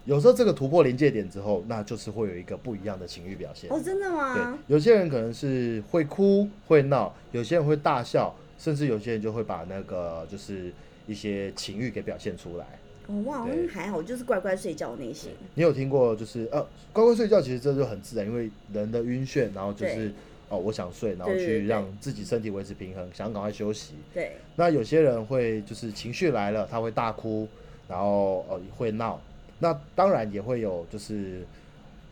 [0.06, 3.70] 有时候这个突破临界点之后，那就是会有一个不一样的情绪表现。
[3.70, 10.72] 哦，真的吗对？，有些人可能是会哭会闹，有些人会大笑，甚至有些人就会把那个就是
[11.06, 12.66] 一些情欲给表现出来。
[13.10, 15.30] 哦，我好像还好，就是乖乖睡觉那些。
[15.54, 20.12] 你有听过就是呃乖乖睡觉，其实这就很自然，因为人的晕眩，然后就是
[20.48, 23.94] 哦我想睡，然后去让自己身体维持平衡，想赶快休息。
[24.14, 27.48] 对，那有些人会就是情绪来了，他会大哭，
[27.88, 29.20] 然后呃会闹。
[29.58, 31.42] 那当然也会有就是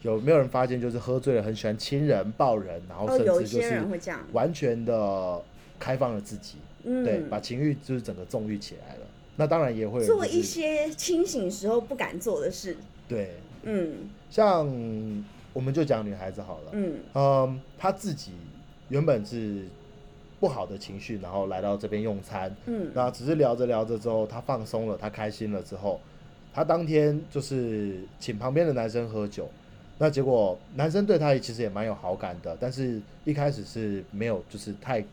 [0.03, 3.83] 有没有人发现就是喝醉了很喜欢亲人抱人，然后哦，甚至就是。
[4.33, 5.41] 完全的
[5.79, 9.01] 开放了自己，嗯，对，把情欲就是整个纵欲起来了。
[9.39, 12.77] 那当然也会做一些清醒时候不敢做的事。
[13.07, 14.11] 对，嗯。
[14.29, 14.67] 像
[15.53, 16.99] 我们就讲女孩子好了，嗯。
[17.15, 18.33] 嗯，她自己
[18.89, 19.65] 原本是
[20.41, 26.01] 不好的情绪，然后来到这边用餐，嗯，那只是聊着聊着之后，她放松了，她开心了之后，
[26.53, 29.49] 她当天就是请旁边的男生喝酒，
[29.99, 35.05] 那结果男生对她其实也蛮有好感的，但是一开始是没有就是太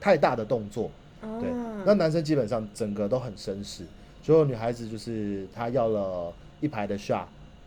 [0.00, 0.90] 太大的动作，
[1.20, 3.84] 对，哦，那男生基本上整个都很绅士，
[4.22, 7.24] 所有女孩子就是她要了一排的 shot，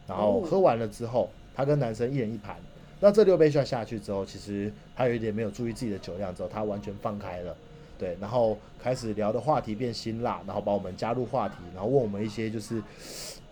[0.08, 2.56] 然后哦喝完了之后，她跟男生一人一盘。
[3.00, 7.56] 那这六杯 shot 下去之后，其实她有一点没有注意自己的酒量，之后她完全放开了，
[8.00, 12.82] 对，然后开始聊的话题变辛辣，然后把我们加入话题，然后问我们一些就是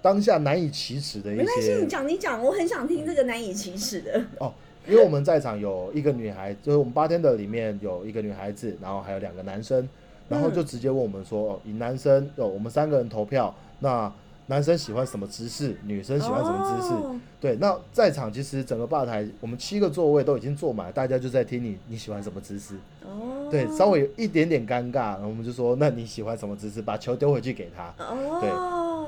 [0.02, 4.24] 当下难以启齿的一没关系，些你讲你讲，我很想听这个难以启齿的。
[4.40, 4.54] 哦，
[4.88, 9.88] 因为我们在场有一个女孩，就是我们八天的里面有一个女孩子，然后还有两个男生，
[10.28, 14.12] 然后就直接问我们说，哦，以男生哦，我们三个人投票，那
[14.48, 16.94] 男生喜欢什么姿势，女生喜欢什么姿势？
[16.94, 22.76] 哦对，那在场其实整个吧台我们七个座位都已经坐满，大家就在听你你喜欢什么姿势。
[23.04, 26.82] 哦，对，稍微有一点点尴尬，然后我们就说，那你喜欢什么姿势？
[26.82, 27.92] 把球丢回去给他。
[28.04, 28.50] 哦，对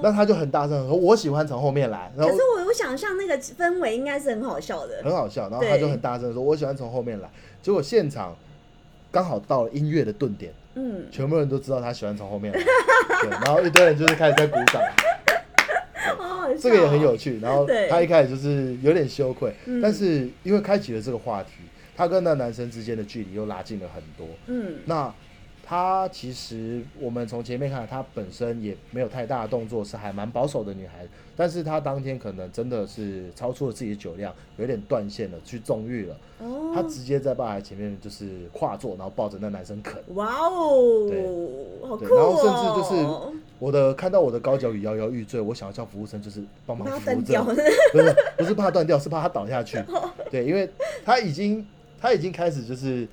[0.02, 5.02] 那他就很大声地说，我喜欢从后面来，然后可是我我想象那个氛围应该是很好笑的。
[5.04, 7.30] 很好笑，然后他就很大声地说：“我喜欢从后面来。”
[7.62, 8.36] 结果现场
[9.12, 12.60] 刚好到了音乐的顿点，嗯，全部人都知道他喜欢从后面来，
[13.22, 14.82] 对，然后一堆人就是开始在鼓掌，
[16.60, 17.40] 这个也很有趣。
[17.40, 21.52] 然后对他一开始就是有点羞愧，嗯但是因为开启了这个话题，
[21.96, 24.28] 他跟那男生之间的距离又拉近了很多。
[24.48, 25.14] 嗯那
[25.66, 31.08] 他其实我们从前面看，他本身也没有太大的动作，是还蛮保守的女孩。
[31.36, 36.16] 但是她当天可能真的是超出了自己的酒量，有点断线了，去纵欲了。
[36.40, 39.96] 哦，她直接在吧台前面就是跨坐，然后抱着那男生啃。
[40.10, 41.10] 哇哦，
[41.82, 42.94] 好酷然后甚至就是
[43.64, 49.82] 我的看到我的高脚椅摇摇欲坠，我想要叫服务生就是帮忙扶着，，不是 不是怕断掉，是怕它倒下去。
[50.30, 50.70] 对，因为
[51.06, 51.66] 它已经
[51.98, 53.08] 它已经开始就是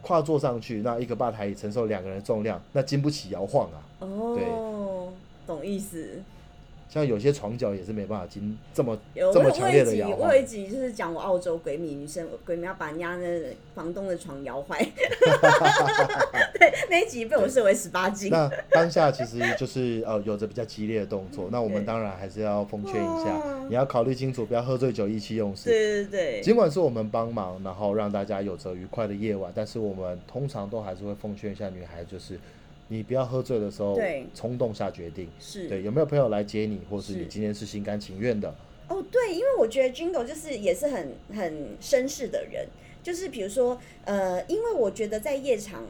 [0.00, 3.82] 跨坐上去，那一个吧台也承受两个人的重量，那经不起摇晃啊。
[3.98, 5.12] 哦，
[5.44, 6.22] 懂意思。
[6.88, 10.40] 像有些床脚也是没办法经这么这么强烈的摇晃我有。
[10.40, 14.78] 一集就是讲我澳洲鬼迷女生鬼迷要把人家那房东的床摇坏，
[16.58, 18.30] 对，那一集被我设为十八禁。
[18.30, 25.68] 那当下其实就是呃有着比较激烈的动作，那我们当然还是要奉劝一下哦，你要考虑清楚，不要喝醉酒意气用事。
[25.68, 32.38] 对对对，尽管是我们帮忙，然后让大家有着愉快的夜晚，但是我们通常都还是会奉劝一下女孩，就是
[32.88, 34.26] 你不要喝醉的时候对。
[34.34, 35.28] 冲动下决定。
[35.38, 35.68] 是。
[35.68, 37.18] 对，有没有朋友来接你，或是是。
[37.20, 38.54] 你今天是心甘情愿的？
[38.88, 42.66] 哦，对，因为我觉得 Jingle 就是也是很很绅士的人，
[43.02, 45.84] 就是比如说，呃，因为我觉得在夜场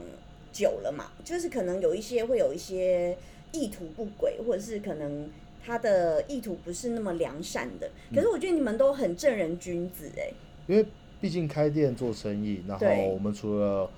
[0.52, 3.16] 久了嘛，就是可能有一些会有一些
[3.52, 5.30] 意图不轨，或者是可能
[5.64, 7.88] 他的意图不是那么良善的。
[8.12, 10.32] 可是我觉得你们都很正人君子哎、
[10.66, 10.84] 因为
[11.20, 13.08] 毕竟开店做生意，然后对。
[13.12, 13.88] 我们除了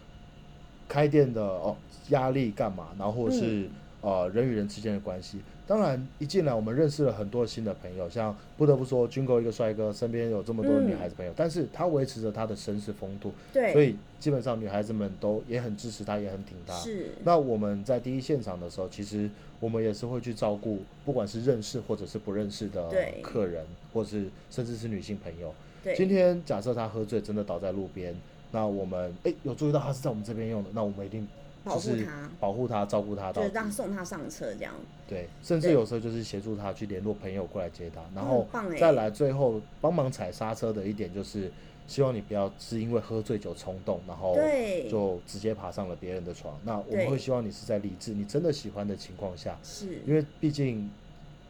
[0.87, 1.75] 开店的哦
[2.11, 3.71] 压力干嘛，然后或者是、嗯。
[4.03, 16.73] 呃人与人之间的关系，当然一进来我们认识了很多新的朋友，像不得不说军哥一个帅哥，身边有这么多女孩子朋友，但是他维持着他的绅士风度，对，所以基本上女孩子们都也很支持他，也很挺他。
[16.73, 19.29] 是，那我们在第一现场的时候，其实
[19.61, 25.53] 我们也是会去照顾，不管是认识或者是不认识的客人，或是甚至是女性朋友。
[25.85, 28.17] 对，今天假设他喝醉，真的倒在路边，
[28.51, 31.29] 那我们诶有注意到他是在我们这边用的，那我们一定
[31.65, 33.33] 保就是护他，保护他，照顾他。
[33.33, 34.75] 就是让送他上车这样。
[35.09, 38.47] 对，甚至有时候就是协助他去联络朋友过来接他，然后
[38.79, 41.51] 再来最后帮忙踩刹车的一点就是，
[41.87, 46.57] 希望你不要是因为喝醉酒冲动，然后对就直接爬上了别人的床。
[46.65, 50.89] 那我们会希望你是在理智，你真的喜欢的情况下，是，因为毕竟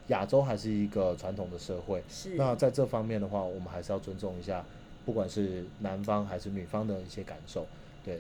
[0.09, 4.65] 亚洲还是一个传统的社会，是，那在这方面的话，我们还是要尊重一下，
[5.05, 7.67] 不管是男方还是女方的一些感受。
[8.03, 8.19] 对，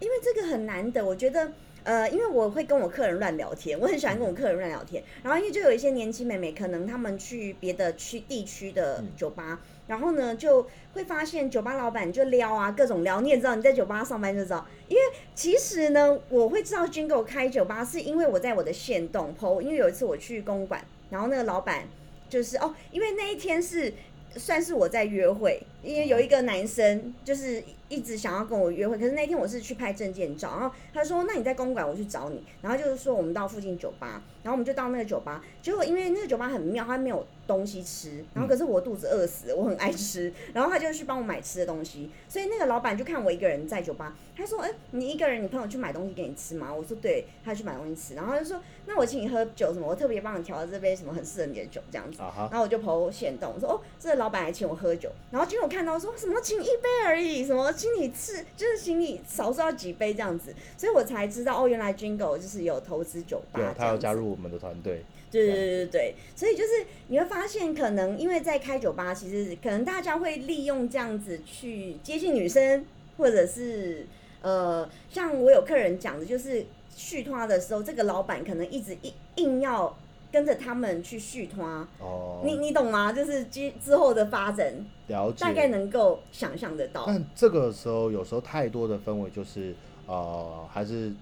[0.00, 1.52] 因为这个很难得，我觉得。
[1.84, 5.02] 呃，因为我会跟我客人乱聊天，我很喜欢跟我客人乱聊天。
[5.22, 13.22] 然后因为就有一些年轻妹妹，可能她们去别的区地区的嗯酒吧，然后呢就会发现酒吧老板就撩啊，各种撩。
[13.22, 14.66] 你也知道，你在酒吧上班就知道。
[14.88, 15.02] 因为
[15.34, 21.84] 其实呢，我会知道 Jingle 开酒吧，是因为我在我的线动 PO，因为有一次我去公馆，然后那个老板
[22.28, 23.90] 就是哦，因为那一天是
[24.36, 49.88] 算是我在约会，因为有一个男生就是一直想要跟我约会，可是那天我是去拍证件照，然后他说：“那你在公馆，我去找你。”然后就是说我们到附近酒吧，然后我们就到那个酒吧，结果因为那个酒吧很妙，它没有东西吃，然后可是我肚子饿死，我很爱吃，然后他就去帮我买吃的东西，所以那个老板就看我一个人在酒吧，他说：“哎、你一个人，你朋友去买东西给你吃吗？”我说：“对。”他去买东西吃，然后他就说：“那我请你喝酒什么？
[49.88, 65.04] 我特别帮你调了这杯什么很适合你的酒，这样子。”，然后我就投线动，我说哦，这个老板还请我喝酒，然后结果我看到说什么请一杯而已，什么请你吃，就是请你少说要几杯这样子，所以我才知道哦，原来 Jingle 就是有投资酒吧，他要加入，入我们的团队。
[65.30, 72.86] 对对对对对，所以就是你会发现，可能因为在开酒吧，其实可能大家会利用这样子去接近女生，
[73.18, 74.06] 或者是
[74.40, 76.64] 呃，像我有客人讲的，就是
[76.96, 79.94] 续托的时候，这个老板可能一直硬硬要
[80.30, 81.64] 跟着他们去续托。
[82.00, 83.12] 哦，你你懂吗？
[83.12, 84.72] 就是之之后的发展，
[85.08, 85.44] 了解。
[85.44, 87.04] 大概能够想象得到。
[87.06, 89.74] 但这个时候有时候太多的氛围就是
[90.06, 91.12] 呃，还是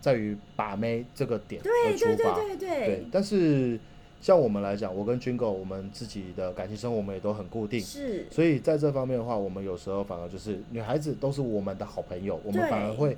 [0.00, 2.34] 在于把妹这个点而对对对出发。
[2.34, 3.78] 对对，但是
[4.20, 13.16] 像我们来讲，我跟军狗，我们自己的感情生活我们也都很固定，是，所以在这方面的话，我们有时候反而就是女孩子都是我们的好朋友，我们反而会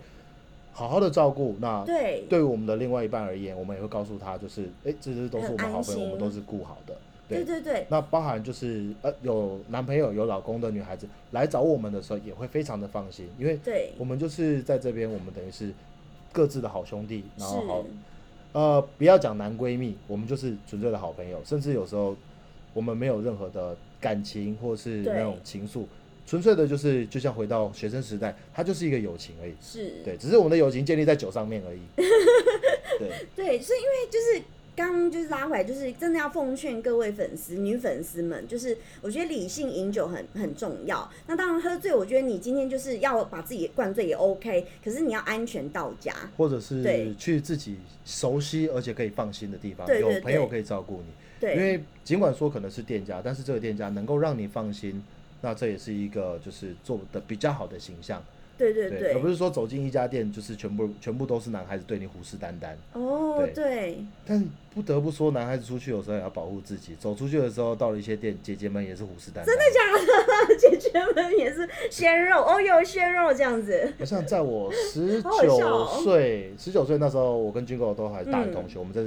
[0.79, 1.57] 好好的照顾。
[1.61, 2.23] 那对。
[2.29, 6.95] 对于我们的另外一半而言，我们也会告诉他，就是哎，这些都是我们好朋友，我们都是顾好的。
[7.29, 7.45] 对。
[7.45, 15.73] 对对那包含就是呃有男朋友有老公的女孩子来找我们的时候，也会非常的放心，因为对，我们就是在这边，我们等于是
[16.31, 17.85] 各自的好兄弟，然后好，
[18.53, 22.17] 呃不要讲男闺蜜，我们就是纯粹的好朋友，甚至有时候
[22.73, 25.85] 我们没有任何的感情或是那种情愫，
[26.29, 29.55] 纯粹的就是就像回到学生时代，它就是一个友情而已。
[29.63, 31.79] 是，对，只是我们的友情建立在酒上面而已。
[32.99, 34.45] 对，对，是因为就是
[34.77, 41.11] 刚刚就是拉回来，就是真的要奉劝各位粉丝、女粉丝们，就是我觉得理性饮酒很很重要。
[41.27, 46.15] 那当然喝醉，我觉得你今天就是要把自己灌醉也 OK，可是你要安全到家。
[46.37, 51.07] 或者是去自己熟悉而且可以放心的地方，有朋友可以照顾你。
[51.41, 55.03] 对，因为尽管说可能是店家，但是这个店家能够让你放心，
[55.41, 58.23] 那这也是一个就是做的比较好的形象，
[58.57, 62.75] 对对对，而不是说走进一家店就是全部全部都是男孩子对你虎视眈眈。
[62.93, 63.55] 哦，对。
[63.55, 69.45] 对，但不得不说，男孩子出去有时候也要保护自己，走出去的时候到了一些店，姐姐们也是虎视眈眈。
[69.45, 69.93] 真的假
[70.49, 70.57] 的？
[70.59, 73.93] 姐姐们也是鲜肉，哦有鲜肉这样子。
[73.99, 75.29] 好像在我十九
[75.67, 76.01] 哦。
[76.03, 79.03] 岁，十九岁那时候，我跟军狗都还是大学同学，我们在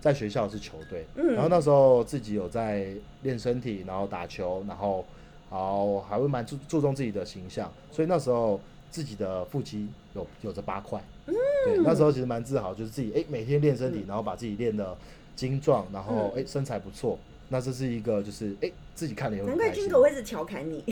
[0.00, 1.34] 在学校是球队，嗯。
[1.34, 2.86] 然后那时候自己有在
[3.22, 5.04] 练身体，然后打球，然后
[5.52, 8.58] 然后还会蛮注注重自己的形象，所以那时候
[8.90, 11.34] 自己的腹肌有有着八块，嗯。
[11.66, 14.96] 对，那时候其实蛮自豪，就是自己哎、每天练身体，然后把自己练的
[15.36, 17.18] 精壮，然后哎、身材不错，
[17.50, 19.84] 那这是一个就是哎、自己看了以后难怪很开心。
[19.84, 20.82] 军狗会一直调侃你。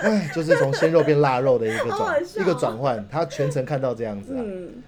[0.00, 4.42] 哎，就是从鲜肉变腊肉的一个转 一个转换，他全程看到这样子啊。
[4.42, 4.82] 嗯。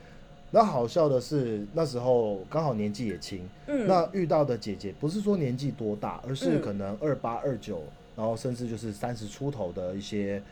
[0.51, 6.62] 那好笑的是，那时候刚好年纪也轻，嗯，那遇到的姐姐不是说年纪多大，而是嗯。
[6.62, 7.82] 可能二八二九，
[8.17, 10.43] 然后甚至就是三十出头的一些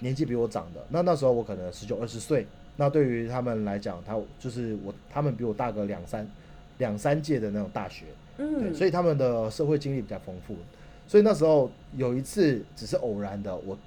[0.00, 0.84] 年纪比我长的。
[0.88, 2.46] 那那时候我可能十九二十岁，
[2.76, 6.26] 那对于他们来讲，他就是我，他们比我大个两三
[6.78, 10.56] 两三届的那种大学，对，嗯，所以他们的社会经历比较丰富。
[11.06, 13.78] 所以那时候有一次只是偶然的，我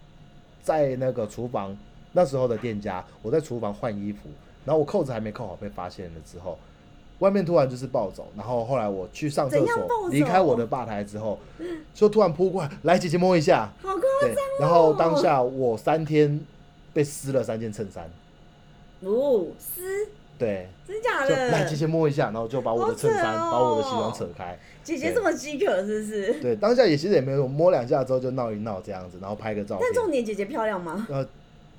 [0.61, 1.75] 在那个厨房，
[2.13, 4.29] 那时候的店家，我在厨房换衣服，
[4.63, 6.57] 然后我扣子还没扣好，被发现了之后，
[7.19, 11.39] 外面突然就是暴走，然后后来我去上厕所离开我的吧台之后，
[11.93, 16.39] 就突然扑过来，来姐姐摸一下，好夸对，然后当下我三天
[16.93, 18.09] 被撕了三件衬衫，
[19.01, 20.07] 哦，撕，
[20.37, 21.47] 对，真假的？
[21.49, 21.75] 来姐？
[21.75, 23.51] 姐摸一下，然后就把我的衬衫、哦。
[23.51, 26.33] 把我的西装扯开，姐姐这么饥渴是不是？
[26.41, 29.79] 对，当下也其实也没有摸两下之后就闹一闹这样子，然后拍个照片。
[29.81, 29.93] 但。
[30.03, 31.07] 重点姐姐漂亮吗？
[31.09, 31.27] 呃，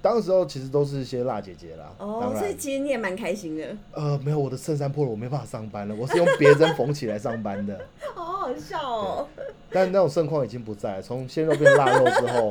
[0.00, 7.78] 当时候其实都是一些辣姐姐啦，哦，所以其实你也蛮开心的，呃，没有我的衬衫破了，我没办法上班了，我是用别针缝起来上班的。
[8.14, 9.28] 好好笑哦。
[9.70, 12.50] 但那种盛况已经不在了，从鲜肉变腊肉之后，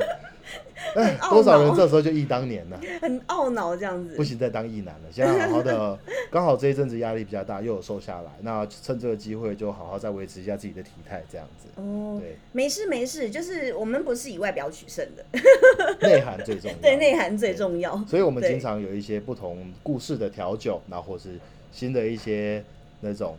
[0.95, 4.15] 哎，多少人这时候就忆当年呢、 很懊恼这样子。
[4.15, 5.99] 不行再当艺男了，现在好好的，
[6.31, 15.25] 刚好这一阵子压力比较大，又有瘦下来，那趁这个机会就好好再维持一下自己的体态，这样子，哦，对，没事没事，就是我们不是以外表取胜的，
[16.01, 17.95] 内涵最重要，对，内涵最重要。
[18.07, 18.51] 所以我们对。
[18.51, 21.37] 经常有一些不同故事的调酒，然后或是
[21.71, 22.63] 新的一些
[23.01, 23.37] 那种，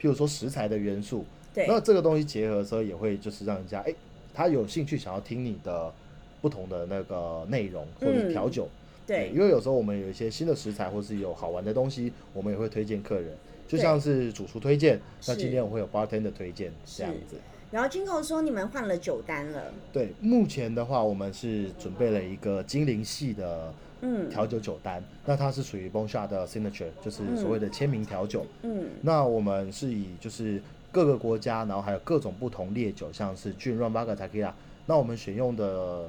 [0.00, 1.24] 譬如说食材的元素，
[1.54, 1.66] 对。
[1.68, 3.94] 那这个东西结合的时候，也会就是让人家哎、
[4.34, 5.92] 他有兴趣想要听你的
[6.40, 8.30] 不同的那个内容或者嗯。
[8.30, 8.68] 调酒。
[9.06, 9.30] 对。
[9.34, 13.36] 因为有时候我们有一些新的食材，或是有好玩的东西，我们也会推荐客人，
[13.66, 17.36] 就像是主厨推荐，那今天我会有 bartender 推荐是这样子。
[17.70, 24.30] 然后 Jingo 说你们换了酒单了，对，目前的话，我们是准备了一个精灵系的嗯。
[24.30, 28.46] 调酒酒单，那它是属于 b o n s h a 的 signature，就是所谓的签名调酒。
[28.62, 28.86] 嗯。
[29.02, 34.52] 那我们是以就是各个国家，然后还有各种不同烈酒，像是俊 Ron、v a g a Tequila，
[34.86, 36.08] 那我们选用的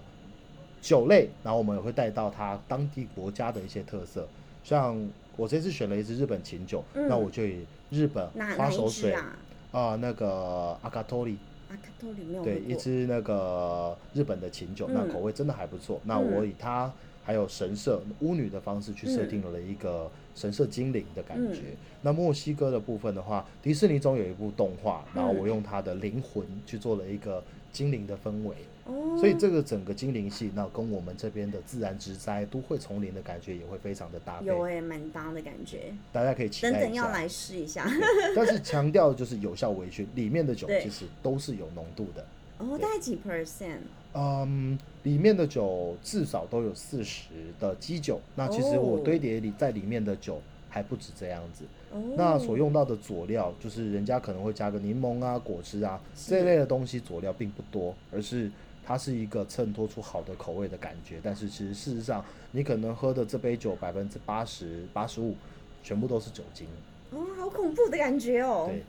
[0.82, 4.28] 酒类，然后我们也会带到它当地国家的一些特色，
[4.64, 4.98] 像
[5.36, 7.08] 我这次选了一支日本琴酒，嗯。
[7.08, 9.38] 那我就以日本花手水啊？
[9.72, 11.38] 啊、那个阿卡托里，
[11.70, 16.02] 阿卡托里没有对，一支那个日本的琴酒，那嗯口味真的还不错。
[16.04, 16.92] 那我以它
[17.24, 21.62] 还有神社巫女的方式去设嗯定了一个神社精灵的感觉。
[21.72, 21.78] 嗯。
[22.02, 28.56] 那墨西哥的部分的话，迪士尼中有一部动画，然后嗯我用它的灵魂去做了一个精灵的氛围。
[28.86, 35.94] 哦，所以这个整个精灵系，那跟我们这边的自然植栽、都会丛林的感觉也会非常的搭配有，哎，蛮搭的感觉。
[36.12, 36.80] 大家可以期待一下。
[36.80, 37.88] 等等要来试一下。
[38.36, 42.26] 但是强调就是有效微醺，里面的酒其实都是有浓度的。
[42.58, 43.78] 哦，大概几 percent？
[44.14, 51.64] 嗯，里面的酒至少都有四十的基酒，那其实我哦堆叠里在里面的酒还不止这样子。
[51.64, 51.70] 哦，
[52.16, 58.52] 那所用到的佐料，就是人家可能会加个柠檬啊、果汁啊这一类的东西，佐料并不多，而是
[58.86, 61.20] 它是一个衬托出好的口味的感觉。
[61.24, 65.36] 但是其实事实上，你可能喝的这杯酒百分之八十、八十五，
[65.84, 66.68] 全部都是酒精。
[67.12, 68.70] 哦，好恐怖的感觉哦。
[68.70, 68.84] 对，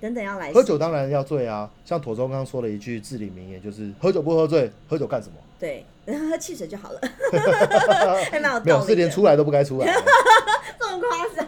[0.00, 1.68] 等等要来喝酒当然要醉啊。
[1.84, 5.34] 像妥中刚刚说了一句至理名言，就是喝酒不喝醉，喝酒干什么？
[5.58, 7.00] 对， 喝汽水就好了，
[8.30, 8.86] 还蛮有没有，道理的。
[8.86, 9.86] 是连出来都不该出来。
[10.78, 11.45] 这么夸张，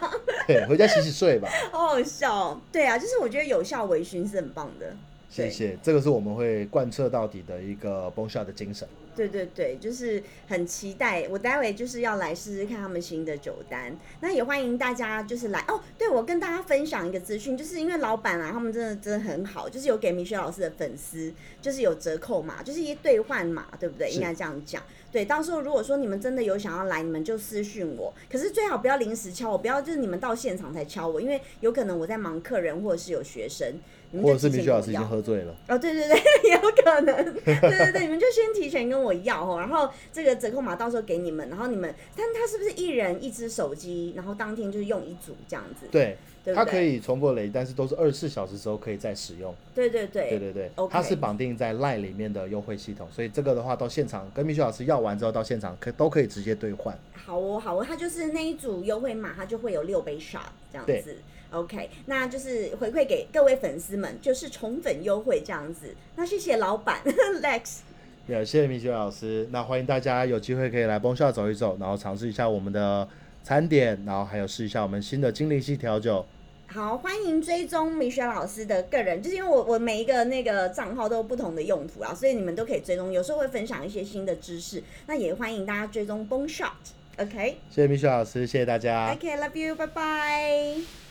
[0.49, 1.47] 对，回家洗洗睡吧。
[1.71, 2.59] 好好笑。
[2.71, 4.87] 对啊，就是我觉得有效微醺是很棒的。
[5.35, 8.87] 对谢谢，这个是我们会贯彻到底的一个 b o n s h a 的精神。
[9.15, 13.93] 对对对，就是很期待，我待会就是要来试试看他们新的酒单。
[14.21, 15.81] 那也欢迎大家就是来哦。
[15.97, 24.09] 对，我跟大家分享一个资讯，就是因为老板啊，他们真的真的很好，就是有给米雪老师的粉丝就是有折扣嘛，就是一些兑换嘛，对不对？
[24.09, 24.81] 应该这样讲。
[25.11, 28.13] 对，到时候如果说你们真的有想要来，你们就私讯我。
[28.31, 33.73] 可是最好不要临时敲我，不要就是你们到现场才敲我，因为有可能我在忙客人或者是有学生，
[34.21, 36.17] 或者是米雪老师已经喝醉了，哦，对对对，
[36.51, 45.85] 有可能，对对对， 你们就先提前跟我要哦，然后这个折扣码到时候给你们，然后你们，但他是不是一人一只手机，然后当天就是用一组这样子？
[45.91, 46.65] 对，对不对？
[46.65, 49.53] 它可以重复累，但是都是二十四小时之后可以再使用。
[49.75, 50.29] 对对对。
[50.31, 50.71] 对对对。
[50.89, 56.97] 它是绑定在 LINE 里面的优惠系统，所以这个的话到现场跟米雪老师要完之后，到现场可都可以直接兑换。
[57.13, 60.39] 好哦好哦，它就是那一组优惠码，它就会有六杯 shot
[60.71, 61.17] 这样子。
[61.51, 65.95] OK，那就是回馈给各位粉丝们，就是宠粉优惠这样子。
[66.15, 67.01] 那谢谢老板
[67.41, 67.79] Lex。
[68.27, 73.07] 也谢谢米雪老师，那欢迎大家有机会可以来崩下走一走，然后尝试一下我们的
[73.43, 76.23] 餐点，然后还有试一下我们新的精灵系调酒。
[76.67, 86.69] 好，欢迎追踪米雪老师的个人，就是因为我我每一个那个账号都有不同的用途啊，所以你们都可以追踪，有时候会分享一些新的知识，那也欢迎大家追踪 Bone Shot。
[87.17, 89.15] OK，OK，、谢谢米雪老师，谢谢大家。
[89.15, 91.08] love you，拜拜。